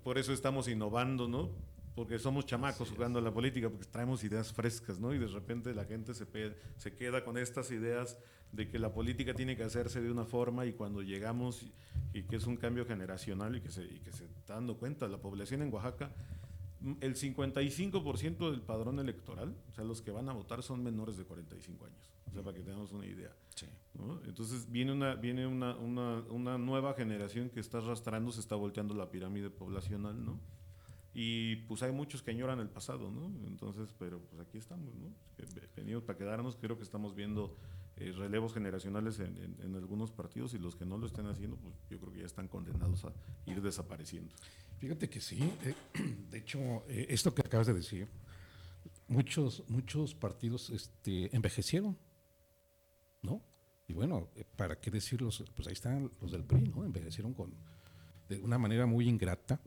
[0.04, 1.52] por eso estamos innovando, ¿no?
[1.96, 5.14] Porque somos chamacos jugando a la política, porque traemos ideas frescas, ¿no?
[5.14, 6.28] Y de repente la gente se,
[6.76, 8.18] se queda con estas ideas
[8.52, 11.74] de que la política tiene que hacerse de una forma y cuando llegamos y,
[12.14, 15.08] y que es un cambio generacional y que, se, y que se está dando cuenta,
[15.08, 16.12] la población en Oaxaca,
[17.02, 21.26] el 55% del padrón electoral, o sea, los que van a votar son menores de
[21.26, 23.36] 45 años, o sea, para que tengamos una idea.
[23.96, 24.22] ¿no?
[24.26, 28.94] Entonces viene una, viene una, una, una nueva generación que está arrastrando, se está volteando
[28.94, 30.40] la pirámide poblacional, ¿no?
[31.20, 33.26] Y pues hay muchos que añoran el pasado, ¿no?
[33.48, 35.08] Entonces, pero pues aquí estamos, ¿no?
[35.56, 37.58] Ve- Venimos para quedarnos, creo que estamos viendo
[37.96, 42.00] eh, relevos generacionales en, algunos partidos y los que no lo estén haciendo, pues yo
[42.00, 43.14] creo que ya están condenados a
[43.48, 44.32] ir desapareciendo.
[44.78, 45.40] Fíjate que sí.
[45.66, 45.74] eh,
[46.30, 48.08] de hecho, eh, esto que acabas de decir,
[49.08, 51.98] muchos, muchos partidos este, envejecieron,
[53.24, 53.42] ¿no?
[53.88, 55.44] Y bueno, eh, ¿para qué decirlos?
[55.56, 56.86] Pues ahí están los del PRI, ¿no?
[56.86, 57.56] Envejecieron con,
[58.30, 59.60] de una manera muy ingrata,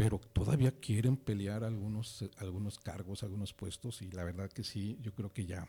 [0.00, 4.96] pero todavía quieren pelear algunos, eh, algunos cargos, algunos puestos, y la verdad que sí,
[5.02, 5.68] yo creo que ya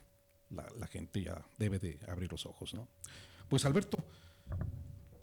[0.51, 2.87] la, la gente ya debe de abrir los ojos, ¿no?
[3.49, 3.97] Pues Alberto,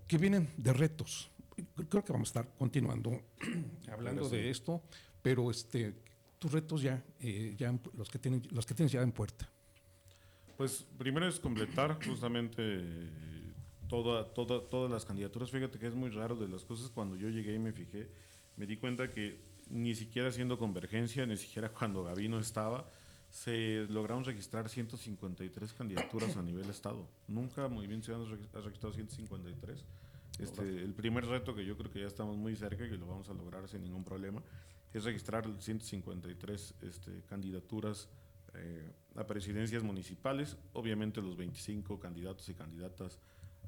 [0.06, 1.30] ¿qué vienen de retos?
[1.88, 3.22] Creo que vamos a estar continuando
[3.90, 4.82] hablando de esto,
[5.22, 5.94] pero este,
[6.38, 9.48] tus retos ya, eh, ya los que tienen, los que tienes ya en puerta.
[10.58, 13.52] Pues primero es completar justamente eh,
[13.88, 15.50] toda, toda, todas las candidaturas.
[15.50, 16.90] Fíjate que es muy raro de las cosas.
[16.90, 18.10] Cuando yo llegué y me fijé,
[18.58, 19.40] me di cuenta que
[19.70, 22.90] ni siquiera haciendo convergencia, ni siquiera cuando Gavino estaba,
[23.30, 27.08] se lograron registrar 153 candidaturas a nivel estado.
[27.28, 29.84] Nunca Movimiento Ciudadano ha registrado 153.
[30.40, 33.06] Este, el primer reto que yo creo que ya estamos muy cerca y que lo
[33.06, 34.42] vamos a lograr sin ningún problema
[34.92, 38.08] es registrar 153 este, candidaturas
[38.54, 43.18] eh, a presidencias municipales, obviamente los 25 candidatos y candidatas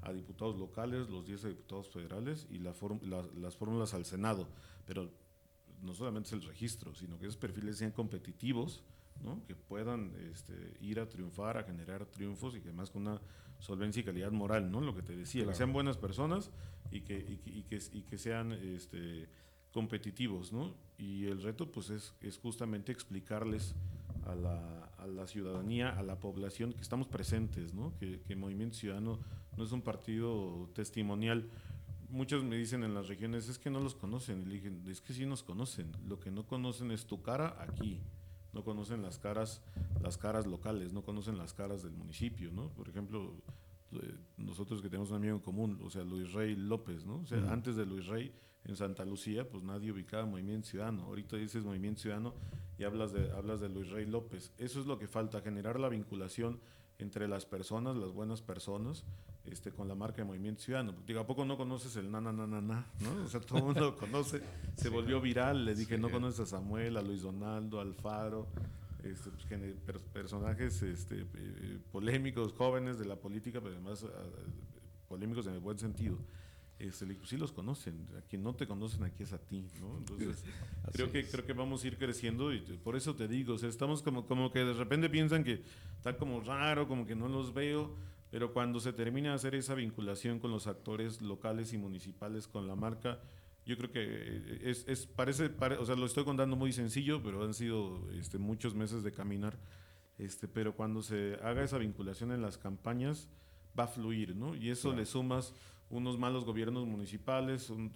[0.03, 4.48] a diputados locales, los 10 a diputados federales y la la, las fórmulas al Senado.
[4.86, 5.11] Pero
[5.82, 8.82] no solamente es el registro, sino que esos perfiles sean competitivos,
[9.22, 9.44] ¿no?
[9.46, 13.20] que puedan este, ir a triunfar, a generar triunfos y que además con una
[13.59, 14.80] solvencia y calidad moral, ¿no?
[14.80, 16.51] lo que te decía, que sean buenas personas
[16.90, 19.28] y que, y que, y que, y que sean este,
[19.72, 20.53] competitivos.
[20.53, 20.74] ¿no?
[20.98, 23.74] Y el reto pues es, es justamente explicarles
[24.24, 27.94] a la, a la, ciudadanía, a la población que estamos presentes, ¿no?
[27.98, 29.18] que, que Movimiento Ciudadano
[29.61, 31.48] no es un partido testimonial
[32.11, 34.42] muchos me dicen en las regiones, es que no los conocen.
[34.42, 35.92] Y le dije, es que sí nos conocen.
[36.06, 38.00] Lo que no conocen es tu cara aquí.
[38.52, 39.62] No conocen las caras,
[40.02, 42.68] las caras locales, no conocen las caras del municipio, ¿no?
[42.70, 43.36] Por ejemplo,
[43.92, 47.20] eh, nosotros que tenemos un amigo en común, o sea, Luis Rey López, ¿no?
[47.20, 48.34] O sea, antes de Luis Rey,
[48.64, 51.04] en Santa Lucía, pues nadie ubicaba Movimiento Ciudadano.
[51.04, 52.34] Ahorita dices Movimiento Ciudadano
[52.76, 54.52] y hablas de, hablas de Luis Rey López.
[54.58, 56.61] Eso es lo que falta, generar la vinculación
[57.01, 59.05] entre las personas, las buenas personas,
[59.44, 60.94] este, con la marca de Movimiento Ciudadano.
[61.07, 62.86] Digo, ¿a poco no conoces el na, na, na, na, na?
[63.01, 63.24] ¿no?
[63.24, 64.42] O sea, todo el mundo lo conoce.
[64.76, 65.64] Se volvió viral.
[65.64, 68.46] Le dije, no conoces a Samuel, a Luis Donaldo, Alfaro,
[69.03, 74.09] este, pues, personajes este, eh, polémicos, jóvenes de la política, pero además uh,
[75.09, 76.18] polémicos en el buen sentido.
[76.81, 79.68] Este, le digo, sí los conocen, a quien no te conocen aquí es a ti,
[79.81, 79.99] ¿no?
[79.99, 80.43] Entonces,
[80.93, 83.68] creo que, creo que vamos a ir creciendo y por eso te digo, o sea,
[83.68, 85.62] estamos como, como que de repente piensan que
[85.97, 87.95] está como raro, como que no los veo,
[88.31, 92.66] pero cuando se termina de hacer esa vinculación con los actores locales y municipales, con
[92.66, 93.20] la marca,
[93.66, 97.45] yo creo que eh, es, es parece, o sea, lo estoy contando muy sencillo, pero
[97.45, 99.59] han sido este, muchos meses de caminar.
[100.18, 103.28] Este, pero cuando se haga esa vinculación en las campañas,
[103.78, 104.55] va a fluir, ¿no?
[104.55, 105.55] Y eso le sumas
[105.91, 107.93] unos malos gobiernos municipales, un,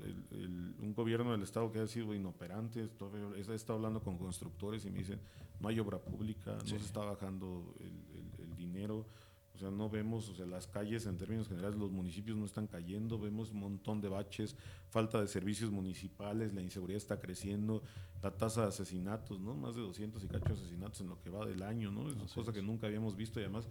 [0.80, 2.80] un, gobierno del Estado que ha sido inoperante.
[2.80, 5.20] He estado hablando con constructores y me dicen,
[5.60, 9.06] no hay obra pública, no se está bajando el, el dinero.
[9.54, 12.66] O sea, no vemos, o sea, las calles en términos generales, los municipios no están
[12.66, 14.56] cayendo, vemos un montón de baches,
[14.88, 17.80] falta de servicios municipales, la inseguridad está creciendo,
[18.20, 19.54] la tasa de asesinatos, ¿no?
[19.54, 22.08] Más de 200 y cacho asesinatos en lo que va del año, ¿no?
[22.08, 23.68] Es una cosa que nunca habíamos visto y además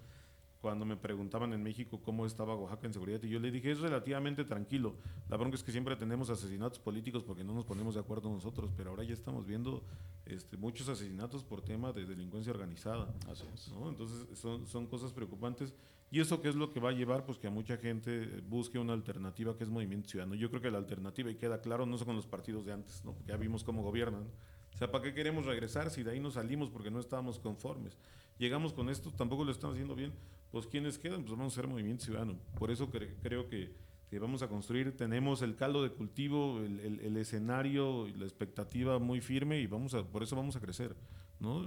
[0.63, 3.81] cuando me preguntaban en México cómo estaba Oaxaca en seguridad, y yo le dije, es
[3.81, 4.95] relativamente tranquilo.
[5.27, 8.71] La bronca es que siempre tenemos asesinatos políticos porque no nos ponemos de acuerdo nosotros,
[8.77, 9.83] pero ahora ya estamos viendo
[10.25, 13.13] este, muchos asesinatos por tema de delincuencia organizada.
[13.29, 13.73] Así es.
[13.73, 13.89] ¿no?
[13.89, 15.75] Entonces, son, son cosas preocupantes.
[16.09, 17.25] ¿Y eso qué es lo que va a llevar?
[17.25, 20.35] Pues que a mucha gente busque una alternativa que es Movimiento Ciudadano.
[20.35, 23.03] Yo creo que la alternativa, y queda claro, no son con los partidos de antes,
[23.03, 23.11] ¿no?
[23.11, 24.29] porque ya vimos cómo gobiernan.
[24.73, 27.97] O sea, ¿para qué queremos regresar si de ahí nos salimos porque no estábamos conformes?
[28.37, 30.13] Llegamos con esto, tampoco lo estamos haciendo bien
[30.53, 31.23] pues ¿quiénes quedan?
[31.23, 32.37] Pues vamos a ser Movimiento Ciudadano.
[32.59, 33.73] Por eso creo que,
[34.19, 39.65] vamos a construir, tenemos el caldo de cultivo, el, escenario, la expectativa muy firme y
[39.65, 40.95] vamos a, por eso vamos a crecer.
[41.39, 41.65] ¿no?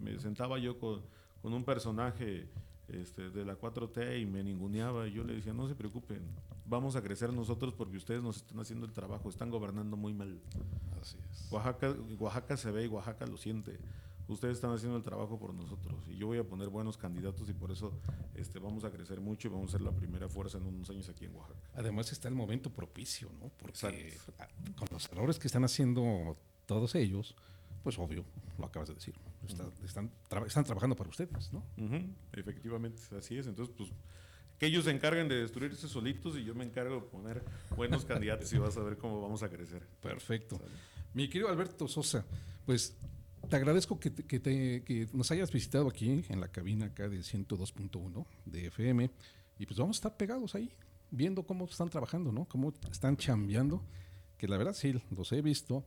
[0.00, 1.02] Me sentaba yo con
[1.42, 2.48] un personaje
[2.92, 6.22] este, de la 4T y me ninguneaba y yo le decía, no se preocupen,
[6.66, 10.40] vamos a crecer nosotros porque ustedes nos están haciendo el trabajo, están gobernando muy mal.
[11.00, 11.50] Así es.
[11.50, 13.78] Oaxaca, Oaxaca se ve y Oaxaca lo siente
[14.28, 17.52] ustedes están haciendo el trabajo por nosotros y yo voy a poner buenos candidatos y
[17.52, 17.92] por eso
[18.34, 21.08] este, vamos a crecer mucho y vamos a ser la primera fuerza en unos años
[21.08, 21.60] aquí en Oaxaca.
[21.74, 23.50] Además está el momento propicio, ¿no?
[23.58, 24.16] Porque
[24.76, 26.36] con los errores que están haciendo
[26.66, 27.34] todos ellos,
[27.82, 28.24] pues obvio,
[28.58, 29.14] lo acabas de decir,
[29.84, 30.10] están,
[30.46, 31.64] están, trabajando para ustedes, ¿no?
[32.32, 33.46] Efectivamente, así es.
[33.46, 33.90] Entonces, pues
[34.58, 37.42] que ellos se encarguen de destruirse solitos y yo me encargo de poner
[37.76, 39.84] buenos candidatos y vas a ver cómo vamos a crecer.
[40.00, 40.60] Perfecto.
[41.14, 42.24] Mi querido Alberto Sosa,
[42.64, 42.96] pues
[43.48, 48.66] te agradezco que, que, nos hayas visitado aquí en la cabina acá de 102.1 de
[48.68, 49.10] FM
[49.58, 50.72] y pues vamos a estar pegados ahí
[51.10, 52.46] viendo cómo están trabajando, ¿no?
[52.46, 53.84] Cómo están chambeando,
[54.38, 55.84] que la verdad sí, los he visto,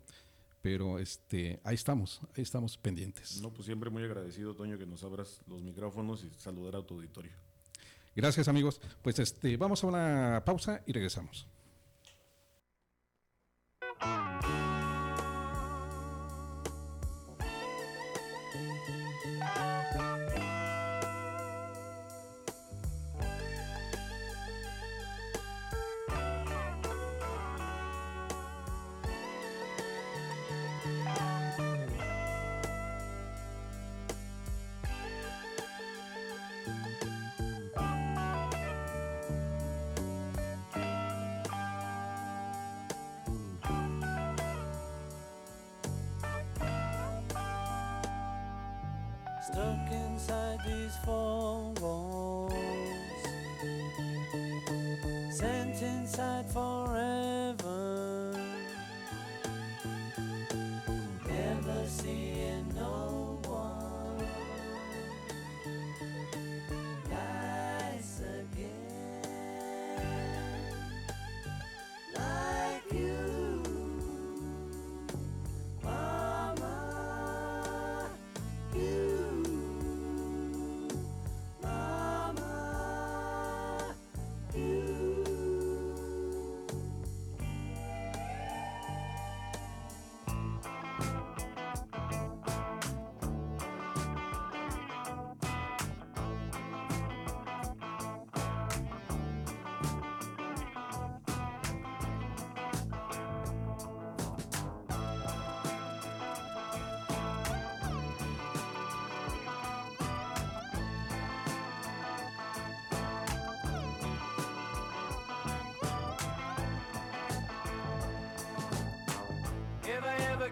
[0.66, 3.40] pero este, ahí estamos, ahí estamos pendientes.
[3.40, 6.96] No, pues siempre muy agradecido, Toño, que nos abras los micrófonos y saludar a tu
[6.96, 7.34] auditorio.
[8.16, 8.82] Gracias, amigos.
[9.04, 11.48] Pues este, vamos a una pausa y regresamos.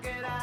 [0.04, 0.43] get out.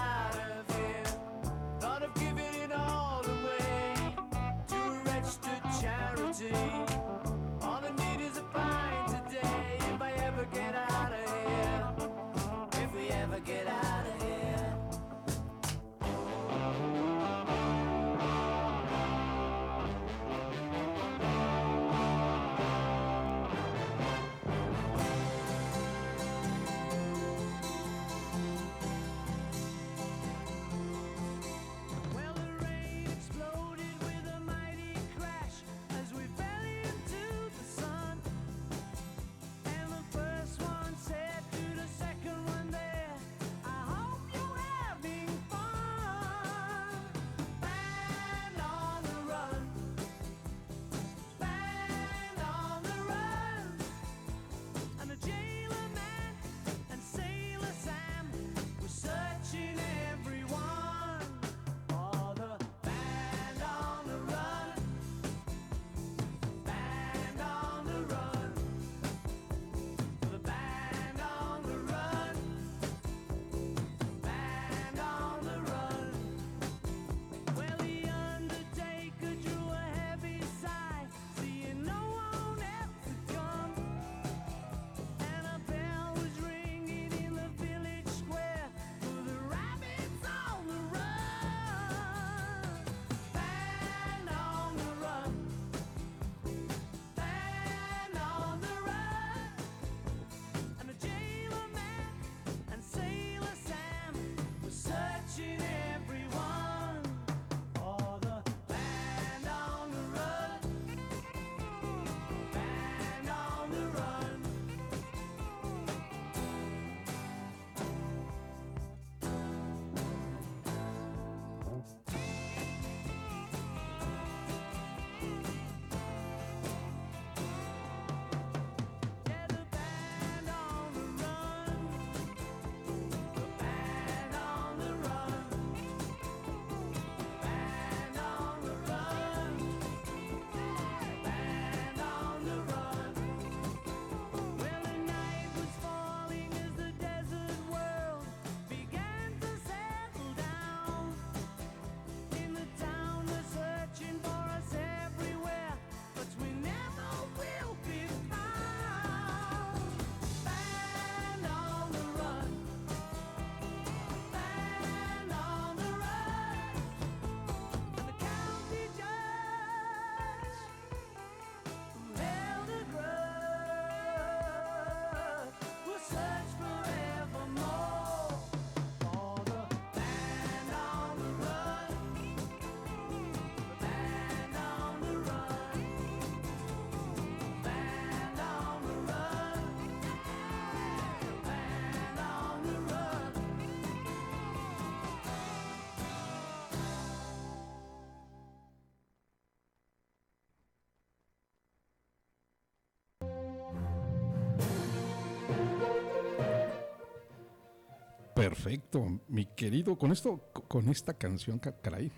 [208.51, 209.97] Perfecto, mi querido.
[209.97, 212.11] Con esto, con esta canción, caray,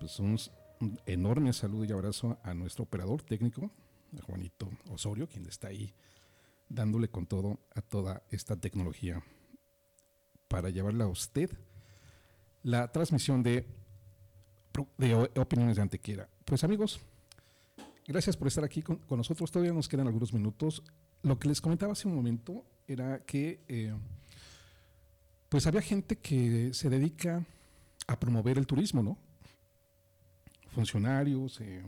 [0.00, 0.36] pues un,
[1.06, 3.70] enorme saludo y abrazo a nuestro operador técnico,
[4.18, 5.94] a Juanito Osorio, quien está ahí
[6.68, 9.22] dándole con todo a toda esta tecnología
[10.48, 11.56] para llevarla a usted
[12.64, 13.64] la transmisión de,
[15.36, 16.28] opiniones de Antequera.
[16.44, 16.98] Pues amigos,
[18.08, 19.52] gracias por estar aquí con, nosotros.
[19.52, 20.82] Todavía nos quedan algunos minutos.
[21.22, 23.94] Lo que les comentaba hace un momento era que eh,
[25.48, 27.44] pues había gente que se dedica
[28.06, 29.18] a promover el turismo, ¿no?
[30.70, 31.82] Funcionarios eh,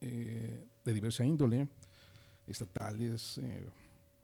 [0.00, 1.68] eh, de diversa índole,
[2.46, 3.68] estatales, eh,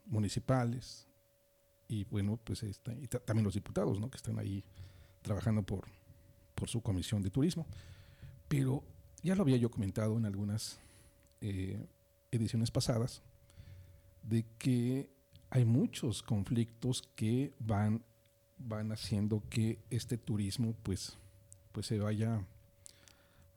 [0.06, 1.06] municipales,
[1.86, 4.10] y bueno, pues ta- también los diputados, ¿no?
[4.10, 4.64] Que están ahí
[5.22, 5.86] trabajando por,
[6.54, 7.66] por su comisión de turismo.
[8.48, 8.82] Pero
[9.22, 10.78] ya lo había yo comentado en algunas
[12.30, 13.22] ediciones pasadas,
[14.22, 15.08] de que
[15.50, 18.02] hay muchos conflictos que van,
[18.58, 21.16] van haciendo que este turismo pues,
[21.72, 22.44] pues se vaya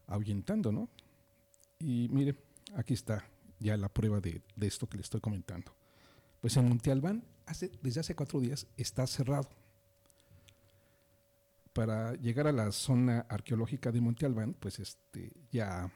[0.08, 0.90] ahuyentando, ¿no?
[1.80, 2.36] Y mire,
[2.76, 3.28] aquí está
[3.60, 5.74] ya la prueba de, de esto que le estoy comentando.
[6.42, 9.50] Pues en Monte Albán, hace, desde hace cuatro días, está cerrado.
[11.74, 15.90] Para llegar a la zona arqueológica de Monte Albán, pues este, ya,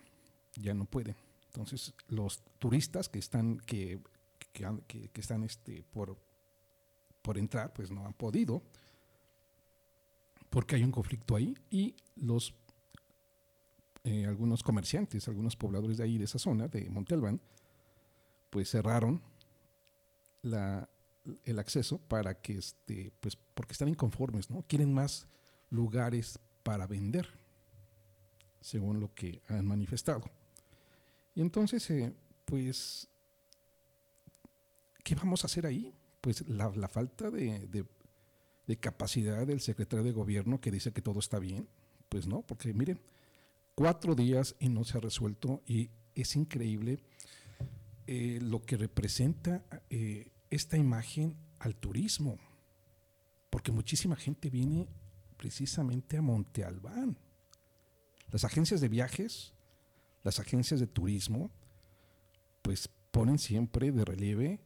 [0.55, 1.15] ya no pueden.
[1.47, 3.99] Entonces, los turistas que están, que,
[4.87, 6.17] que- que están este, por,
[7.21, 8.63] por entrar, pues no han podido,
[10.55, 12.53] porque hay un conflicto ahí y los
[14.05, 17.41] eh, algunos comerciantes, algunos pobladores de ahí, de esa zona, de Monte Albán,
[18.51, 19.21] pues cerraron
[20.43, 20.87] la,
[21.43, 24.63] el acceso para que, este, pues, porque están inconformes, ¿no?
[24.65, 25.27] Quieren más
[25.71, 27.27] lugares para vender,
[28.61, 30.23] según lo que han manifestado.
[31.33, 32.13] Y entonces, eh,
[32.45, 33.09] pues,
[35.03, 35.93] ¿qué vamos a hacer ahí?
[36.21, 37.85] Pues la, falta de-
[38.67, 41.67] de capacidad del secretario de gobierno que dice que todo está bien,
[42.09, 42.99] pues no, porque miren,
[43.75, 46.99] cuatro días y no se ha resuelto y es increíble
[48.07, 52.37] eh, lo que representa eh, esta imagen al turismo,
[53.49, 54.87] porque muchísima gente viene
[55.37, 57.17] precisamente a Monte Albán.
[58.31, 59.53] Las agencias de viajes,
[60.23, 61.51] las agencias de turismo,
[62.61, 64.59] pues ponen siempre de relieve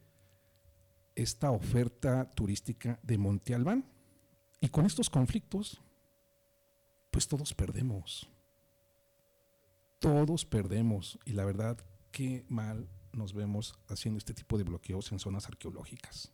[1.22, 3.84] esta oferta turística de Monte Albán.
[4.60, 5.80] Y con estos conflictos,
[7.10, 8.28] pues todos perdemos.
[9.98, 11.18] Todos perdemos.
[11.24, 11.78] Y la verdad,
[12.10, 16.32] qué mal nos vemos haciendo este tipo de bloqueos en zonas arqueológicas.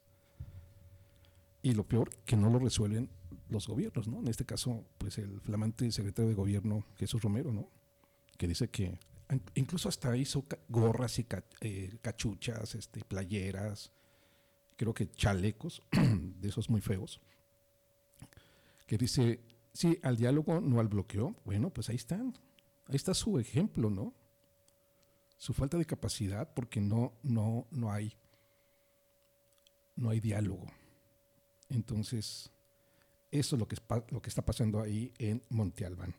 [1.62, 3.10] Y lo peor, que no lo resuelven
[3.48, 4.20] los gobiernos, ¿no?
[4.20, 7.68] En este caso, pues el flamante secretario de gobierno, Jesús Romero, ¿no?
[8.36, 9.00] Que dice que
[9.54, 11.26] incluso hasta hizo gorras y
[11.60, 13.90] eh, cachuchas, este, playeras,
[14.76, 17.20] creo que chalecos, de esos muy feos,
[18.86, 19.40] que dice,
[19.72, 21.34] sí, al diálogo, no al bloqueo.
[21.44, 22.34] Bueno, pues ahí están.
[22.86, 24.14] Ahí está su ejemplo, ¿no?
[25.38, 28.16] Su falta de capacidad porque no, no, no hay,
[29.96, 30.66] no hay diálogo.
[31.68, 32.50] Entonces,
[33.30, 33.76] eso es lo que,
[34.10, 36.14] lo que está pasando ahí en Monte Albán.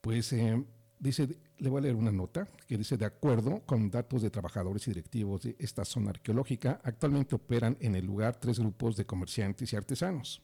[0.00, 0.64] Pues eh,
[1.02, 1.28] dice,
[1.58, 4.92] le voy a leer una nota que dice, de acuerdo con datos de trabajadores y
[4.92, 9.76] directivos de esta zona arqueológica, actualmente operan en el lugar tres grupos de comerciantes y
[9.76, 10.40] artesanos.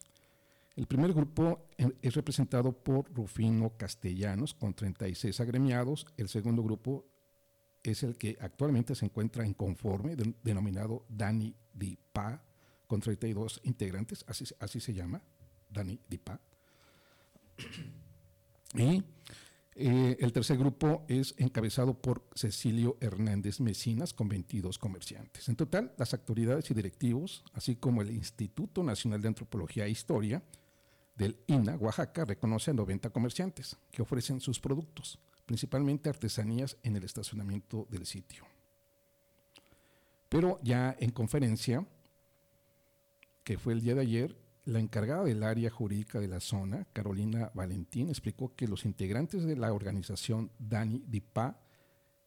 [0.74, 6.06] El primer grupo eh, es representado por Rufino Castellanos con 36 agremiados.
[6.16, 7.04] El segundo grupo
[7.82, 12.42] es el que actualmente se encuentra en conforme, de- denominado Dani Dipa,
[12.86, 15.22] con 32 integrantes, así, así se llama,
[15.68, 16.40] Dani Dipa.
[18.74, 19.02] Y
[19.80, 25.48] eh, el tercer grupo es encabezado por Cecilio Hernández Mecinas con 22 comerciantes.
[25.48, 30.42] En total, las autoridades y directivos, así como el Instituto Nacional de Antropología e Historia
[31.14, 37.04] del INA, Oaxaca, reconoce a 90 comerciantes que ofrecen sus productos, principalmente artesanías en el
[37.04, 38.44] estacionamiento del sitio.
[40.28, 41.86] Pero ya en conferencia,
[43.44, 44.36] que fue el día de ayer,
[44.68, 49.56] la encargada del área jurídica de la zona, Carolina Valentín, explicó que los integrantes de
[49.56, 51.58] la organización Dani Dipa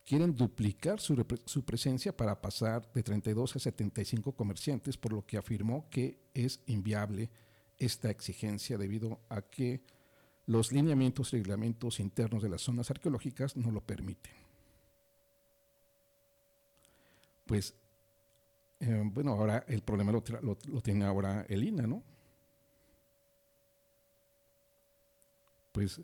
[0.03, 1.15] quieren duplicar su,
[1.63, 7.29] presencia para pasar de 32 a 75 comerciantes, por lo que afirmó que es inviable
[7.77, 9.81] esta exigencia debido a que
[10.47, 14.33] los lineamientos y reglamentos internos de las zonas arqueológicas no lo permiten.
[17.45, 17.75] Pues,
[18.79, 22.03] eh, bueno, ahora el problema lo- lo tiene ahora el INA, ¿no?
[25.71, 26.01] Pues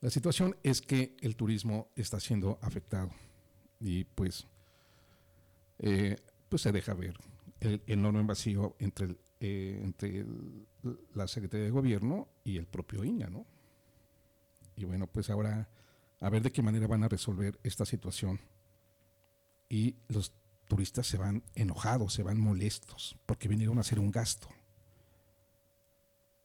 [0.00, 3.10] la situación es que el turismo está siendo afectado
[3.80, 4.46] y pues,
[5.78, 6.16] eh,
[6.48, 7.16] pues se deja ver
[7.60, 10.26] el enorme vacío entre, eh, entre
[11.14, 13.46] la Secretaría de Gobierno y el propio INA, ¿no?
[14.76, 15.68] Y bueno, pues ahora
[16.20, 18.40] a ver de qué manera van a resolver esta situación.
[19.68, 20.32] Y los
[20.66, 24.48] turistas se van enojados, se van molestos, porque vinieron a hacer un gasto.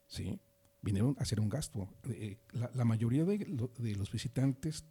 [0.08, 0.40] ¿Sí?
[0.82, 1.88] Vinieron a hacer un gasto.
[2.10, 4.84] Eh, la, la mayoría de, lo- de los visitantes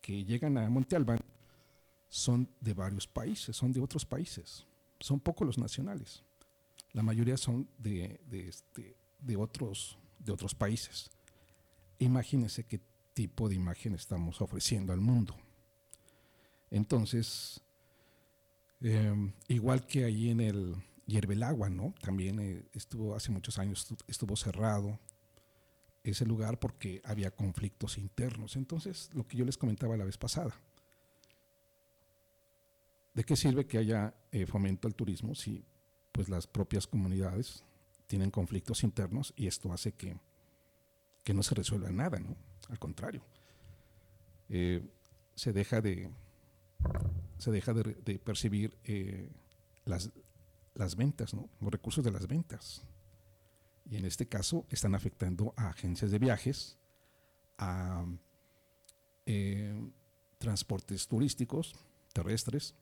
[0.00, 1.20] que llegan a Monte Albán
[2.08, 4.66] son de varios países, son de otros países.
[4.98, 6.22] Son pocos los nacionales.
[6.92, 11.10] La mayoría son de, de, este, de, otros, de otros países.
[11.98, 12.80] Imagínense qué
[13.14, 15.36] tipo de imagen estamos ofreciendo al mundo.
[16.70, 17.60] Entonces,
[18.80, 20.74] eh, igual que ahí en el
[21.10, 21.94] Hierbelagua, ¿no?
[22.00, 24.98] También eh, estuvo hace muchos años, estu- estuvo cerrado
[26.04, 28.56] ese lugar porque había conflictos internos.
[28.56, 30.54] Entonces, lo que yo les comentaba la vez pasada,
[33.14, 35.64] ¿de qué sirve que haya eh, fomento al turismo si
[36.12, 37.64] pues las propias comunidades
[38.06, 40.16] tienen conflictos internos y esto hace que,
[41.22, 42.36] que no se resuelva nada, ¿no?
[42.68, 43.22] Al contrario,
[44.48, 44.82] eh,
[45.34, 46.10] se deja de
[47.38, 48.76] se deja de, percibir
[49.84, 50.10] las,
[50.80, 51.48] las ventas, ¿no?
[51.60, 52.82] los recursos de las ventas.
[53.88, 56.76] Y en este caso están afectando a agencias de viajes,
[57.58, 58.04] a
[59.26, 59.90] eh,
[60.38, 61.74] transportes turísticos,
[62.12, 62.74] terrestres,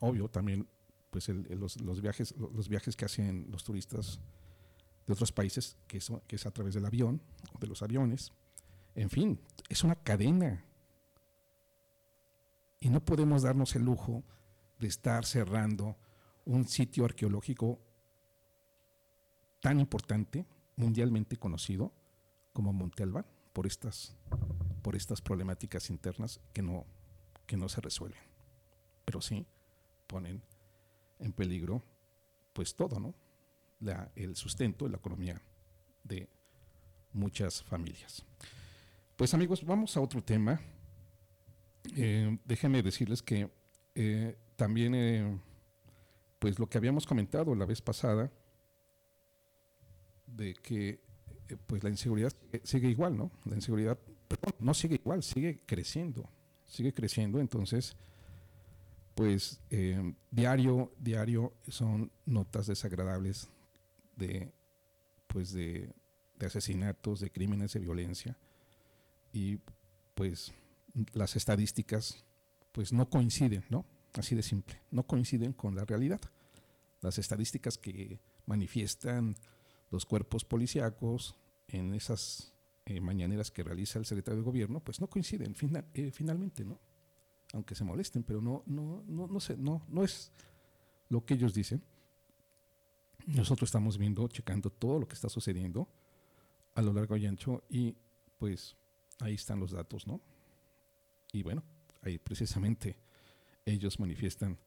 [0.00, 0.66] obvio también
[1.10, 4.20] pues los, viajes, lo- los viajes que hacen los turistas
[5.06, 7.20] de otros países, que, eso, que es a través del avión,
[7.54, 8.30] o de los aviones.
[8.94, 9.40] En fin,
[9.70, 10.62] es una cadena.
[12.80, 14.22] Y no podemos darnos el lujo
[14.78, 15.96] de estar cerrando
[16.48, 17.78] un sitio arqueológico
[19.60, 20.46] tan importante,
[20.76, 21.92] mundialmente conocido,
[22.52, 24.16] como Monte Albán, por estas,
[24.82, 26.86] por estas problemáticas internas que no,
[27.46, 28.20] que no se resuelven.
[29.04, 29.46] Pero sí
[30.06, 30.42] ponen
[31.18, 31.82] en peligro
[32.52, 33.14] pues todo, ¿no?
[34.16, 35.40] El sustento la economía
[36.02, 36.28] de
[37.12, 38.24] muchas familias.
[39.16, 40.60] Pues amigos, vamos a otro tema.
[41.94, 43.50] Eh, déjenme decirles que
[43.94, 45.38] eh, también, eh,
[46.38, 48.30] pues lo que habíamos comentado la vez pasada,
[50.26, 51.00] de que
[51.48, 52.32] eh, pues la inseguridad
[52.64, 53.30] sigue- igual, ¿no?
[53.44, 53.98] La inseguridad,
[54.60, 56.28] no sigue igual, sigue creciendo,
[56.66, 57.96] sigue creciendo, entonces,
[59.14, 63.48] pues eh, diario, diario son notas desagradables
[64.16, 64.52] de,
[65.26, 65.92] pues de
[66.40, 68.36] asesinatos, de crímenes de violencia
[69.32, 69.58] y
[70.14, 70.52] pues
[71.14, 72.24] las estadísticas
[72.72, 73.84] pues no coinciden, ¿no?
[74.14, 76.20] Así de simple, no coinciden con la realidad.
[77.00, 79.36] Las estadísticas que manifiestan
[79.90, 81.36] los cuerpos policíacos
[81.68, 82.52] en esas
[82.86, 85.54] eh, mañaneras que realiza el secretario de gobierno, pues no coinciden
[85.94, 86.80] eh, finalmente, ¿no?
[87.52, 90.32] Aunque se molesten, pero no, no, no, no sé, no, no es
[91.08, 91.82] lo que ellos dicen.
[93.26, 95.88] Nosotros estamos viendo, checando todo lo que está sucediendo
[96.74, 97.94] a lo largo y ancho y
[98.38, 98.76] pues
[99.20, 100.20] ahí están los datos, ¿no?
[101.32, 101.62] Y bueno,
[102.02, 102.96] ahí precisamente
[103.72, 104.58] ellos manifiestan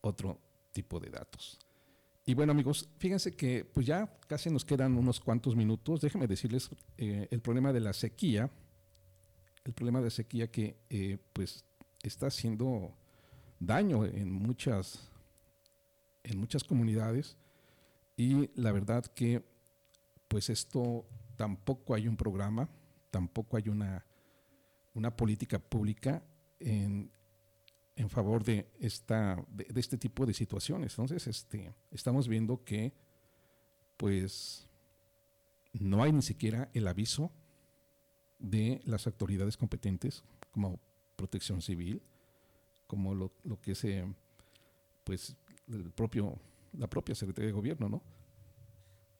[0.00, 0.38] otro
[0.72, 1.58] tipo de datos.
[2.24, 6.00] Y bueno amigos, fíjense que pues ya casi nos quedan unos cuantos minutos.
[6.00, 8.50] Déjenme decirles eh, el problema de la sequía,
[9.64, 11.64] el problema de sequía que eh, pues
[12.02, 12.94] está haciendo
[13.58, 15.10] daño en muchas,
[16.22, 17.36] en muchas comunidades
[18.16, 19.42] y la verdad que
[20.28, 22.68] pues esto tampoco hay un programa,
[23.10, 24.04] tampoco hay una,
[24.94, 26.22] una política pública
[26.58, 27.10] en,
[28.00, 30.92] en favor de, esta, de, este tipo de situaciones.
[30.92, 32.94] Entonces, este, estamos viendo que
[33.98, 34.66] pues
[35.74, 37.30] no hay ni siquiera el aviso
[38.38, 40.80] de las autoridades competentes como
[41.14, 42.00] protección civil,
[42.86, 44.10] como lo, lo que es eh,
[45.04, 45.36] pues
[45.68, 46.40] el propio,
[46.72, 48.02] la propia Secretaría de Gobierno, ¿no?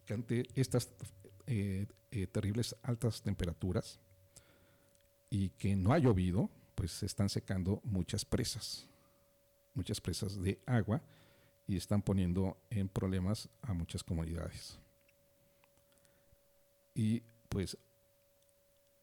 [0.07, 0.89] Que ante estas
[1.47, 4.01] eh, eh, terribles altas temperaturas
[5.29, 6.49] y que no ha llovido,
[6.81, 8.89] pues se están secando muchas presas,
[9.75, 11.03] muchas presas de agua
[11.67, 14.79] y están poniendo en problemas a muchas comunidades.
[16.95, 17.21] Y
[17.51, 17.77] pues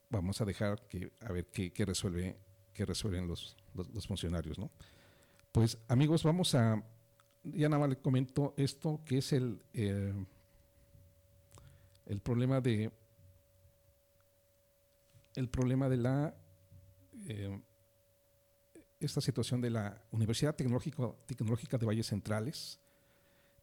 [0.10, 2.36] vamos a dejar que a ver qué, resuelve
[2.74, 4.72] qué resuelven los, los, los funcionarios, ¿no?
[5.52, 6.84] Pues amigos, vamos a
[7.44, 10.16] ya nada más les comento esto que es el eh,
[12.08, 12.92] el problema de
[15.36, 16.36] el problema de la
[17.26, 17.62] eh,
[19.00, 22.80] esta situación de la Universidad Tecnológico- Tecnológica de Valles Centrales,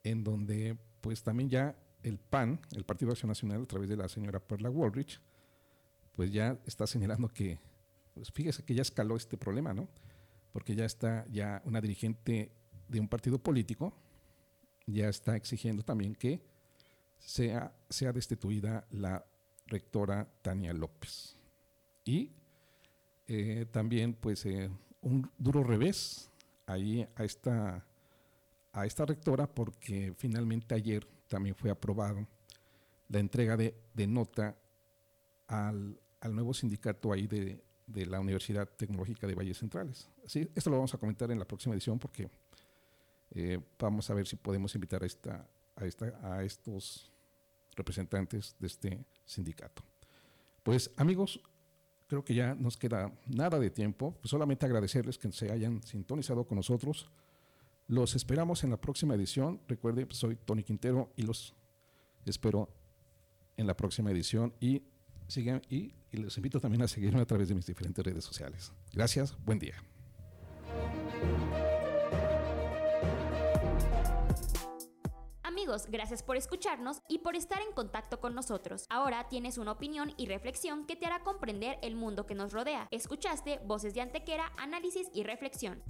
[0.02, 4.08] en donde pues también ya el PAN, el Partido Acción Nacional, a través de la
[4.08, 5.20] señora Perla Woolrich,
[6.14, 7.58] pues ya está señalando que,
[8.14, 9.88] pues fíjese que ya escaló este problema, ¿no?
[10.52, 12.52] Porque ya está ya una dirigente
[12.88, 13.96] de un partido político,
[14.86, 16.42] ya está exigiendo también que
[17.18, 19.24] sea, sea destituida la
[19.66, 21.36] rectora Tania López.
[22.04, 22.32] Y
[23.28, 24.70] eh, también, pues, eh,
[25.00, 26.30] un duro revés
[26.66, 27.84] ahí a esta,
[28.72, 32.26] a esta rectora, porque finalmente ayer también fue aprobado
[33.08, 34.56] la entrega de, de nota
[35.46, 40.08] al, al nuevo sindicato ahí de, de la Universidad Tecnológica de Valles Centrales.
[40.26, 42.30] Sí, esto lo vamos a comentar en la próxima edición porque
[43.30, 45.46] eh, vamos a ver si podemos invitar a, esta,
[45.76, 47.10] a, esta, a estos
[47.76, 49.82] representantes de este sindicato.
[50.62, 51.40] Pues amigos,
[52.14, 56.46] creo que ya nos queda nada de tiempo, pues solamente agradecerles que se hayan sintonizado
[56.46, 57.10] con nosotros.
[57.88, 59.60] Los esperamos en la próxima edición.
[59.66, 61.54] Recuerden, pues, soy Tony Quintero y los
[62.24, 62.68] espero
[63.56, 64.82] en la próxima edición y
[65.26, 68.72] sigan y, y les invito también a seguirme a través de mis diferentes redes sociales.
[68.92, 69.93] Gracias, buen día.
[75.88, 78.86] Gracias por escucharnos y por estar en contacto con nosotros.
[78.88, 82.88] Ahora tienes una opinión y reflexión que te hará comprender el mundo que nos rodea.
[82.90, 85.82] Escuchaste Voces de Antequera, Análisis y Reflexión.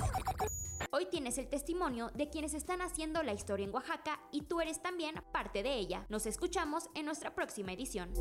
[0.91, 4.80] Hoy tienes el testimonio de quienes están haciendo la historia en Oaxaca y tú eres
[4.80, 6.07] también parte de ella.
[6.09, 8.12] Nos escuchamos en nuestra próxima edición.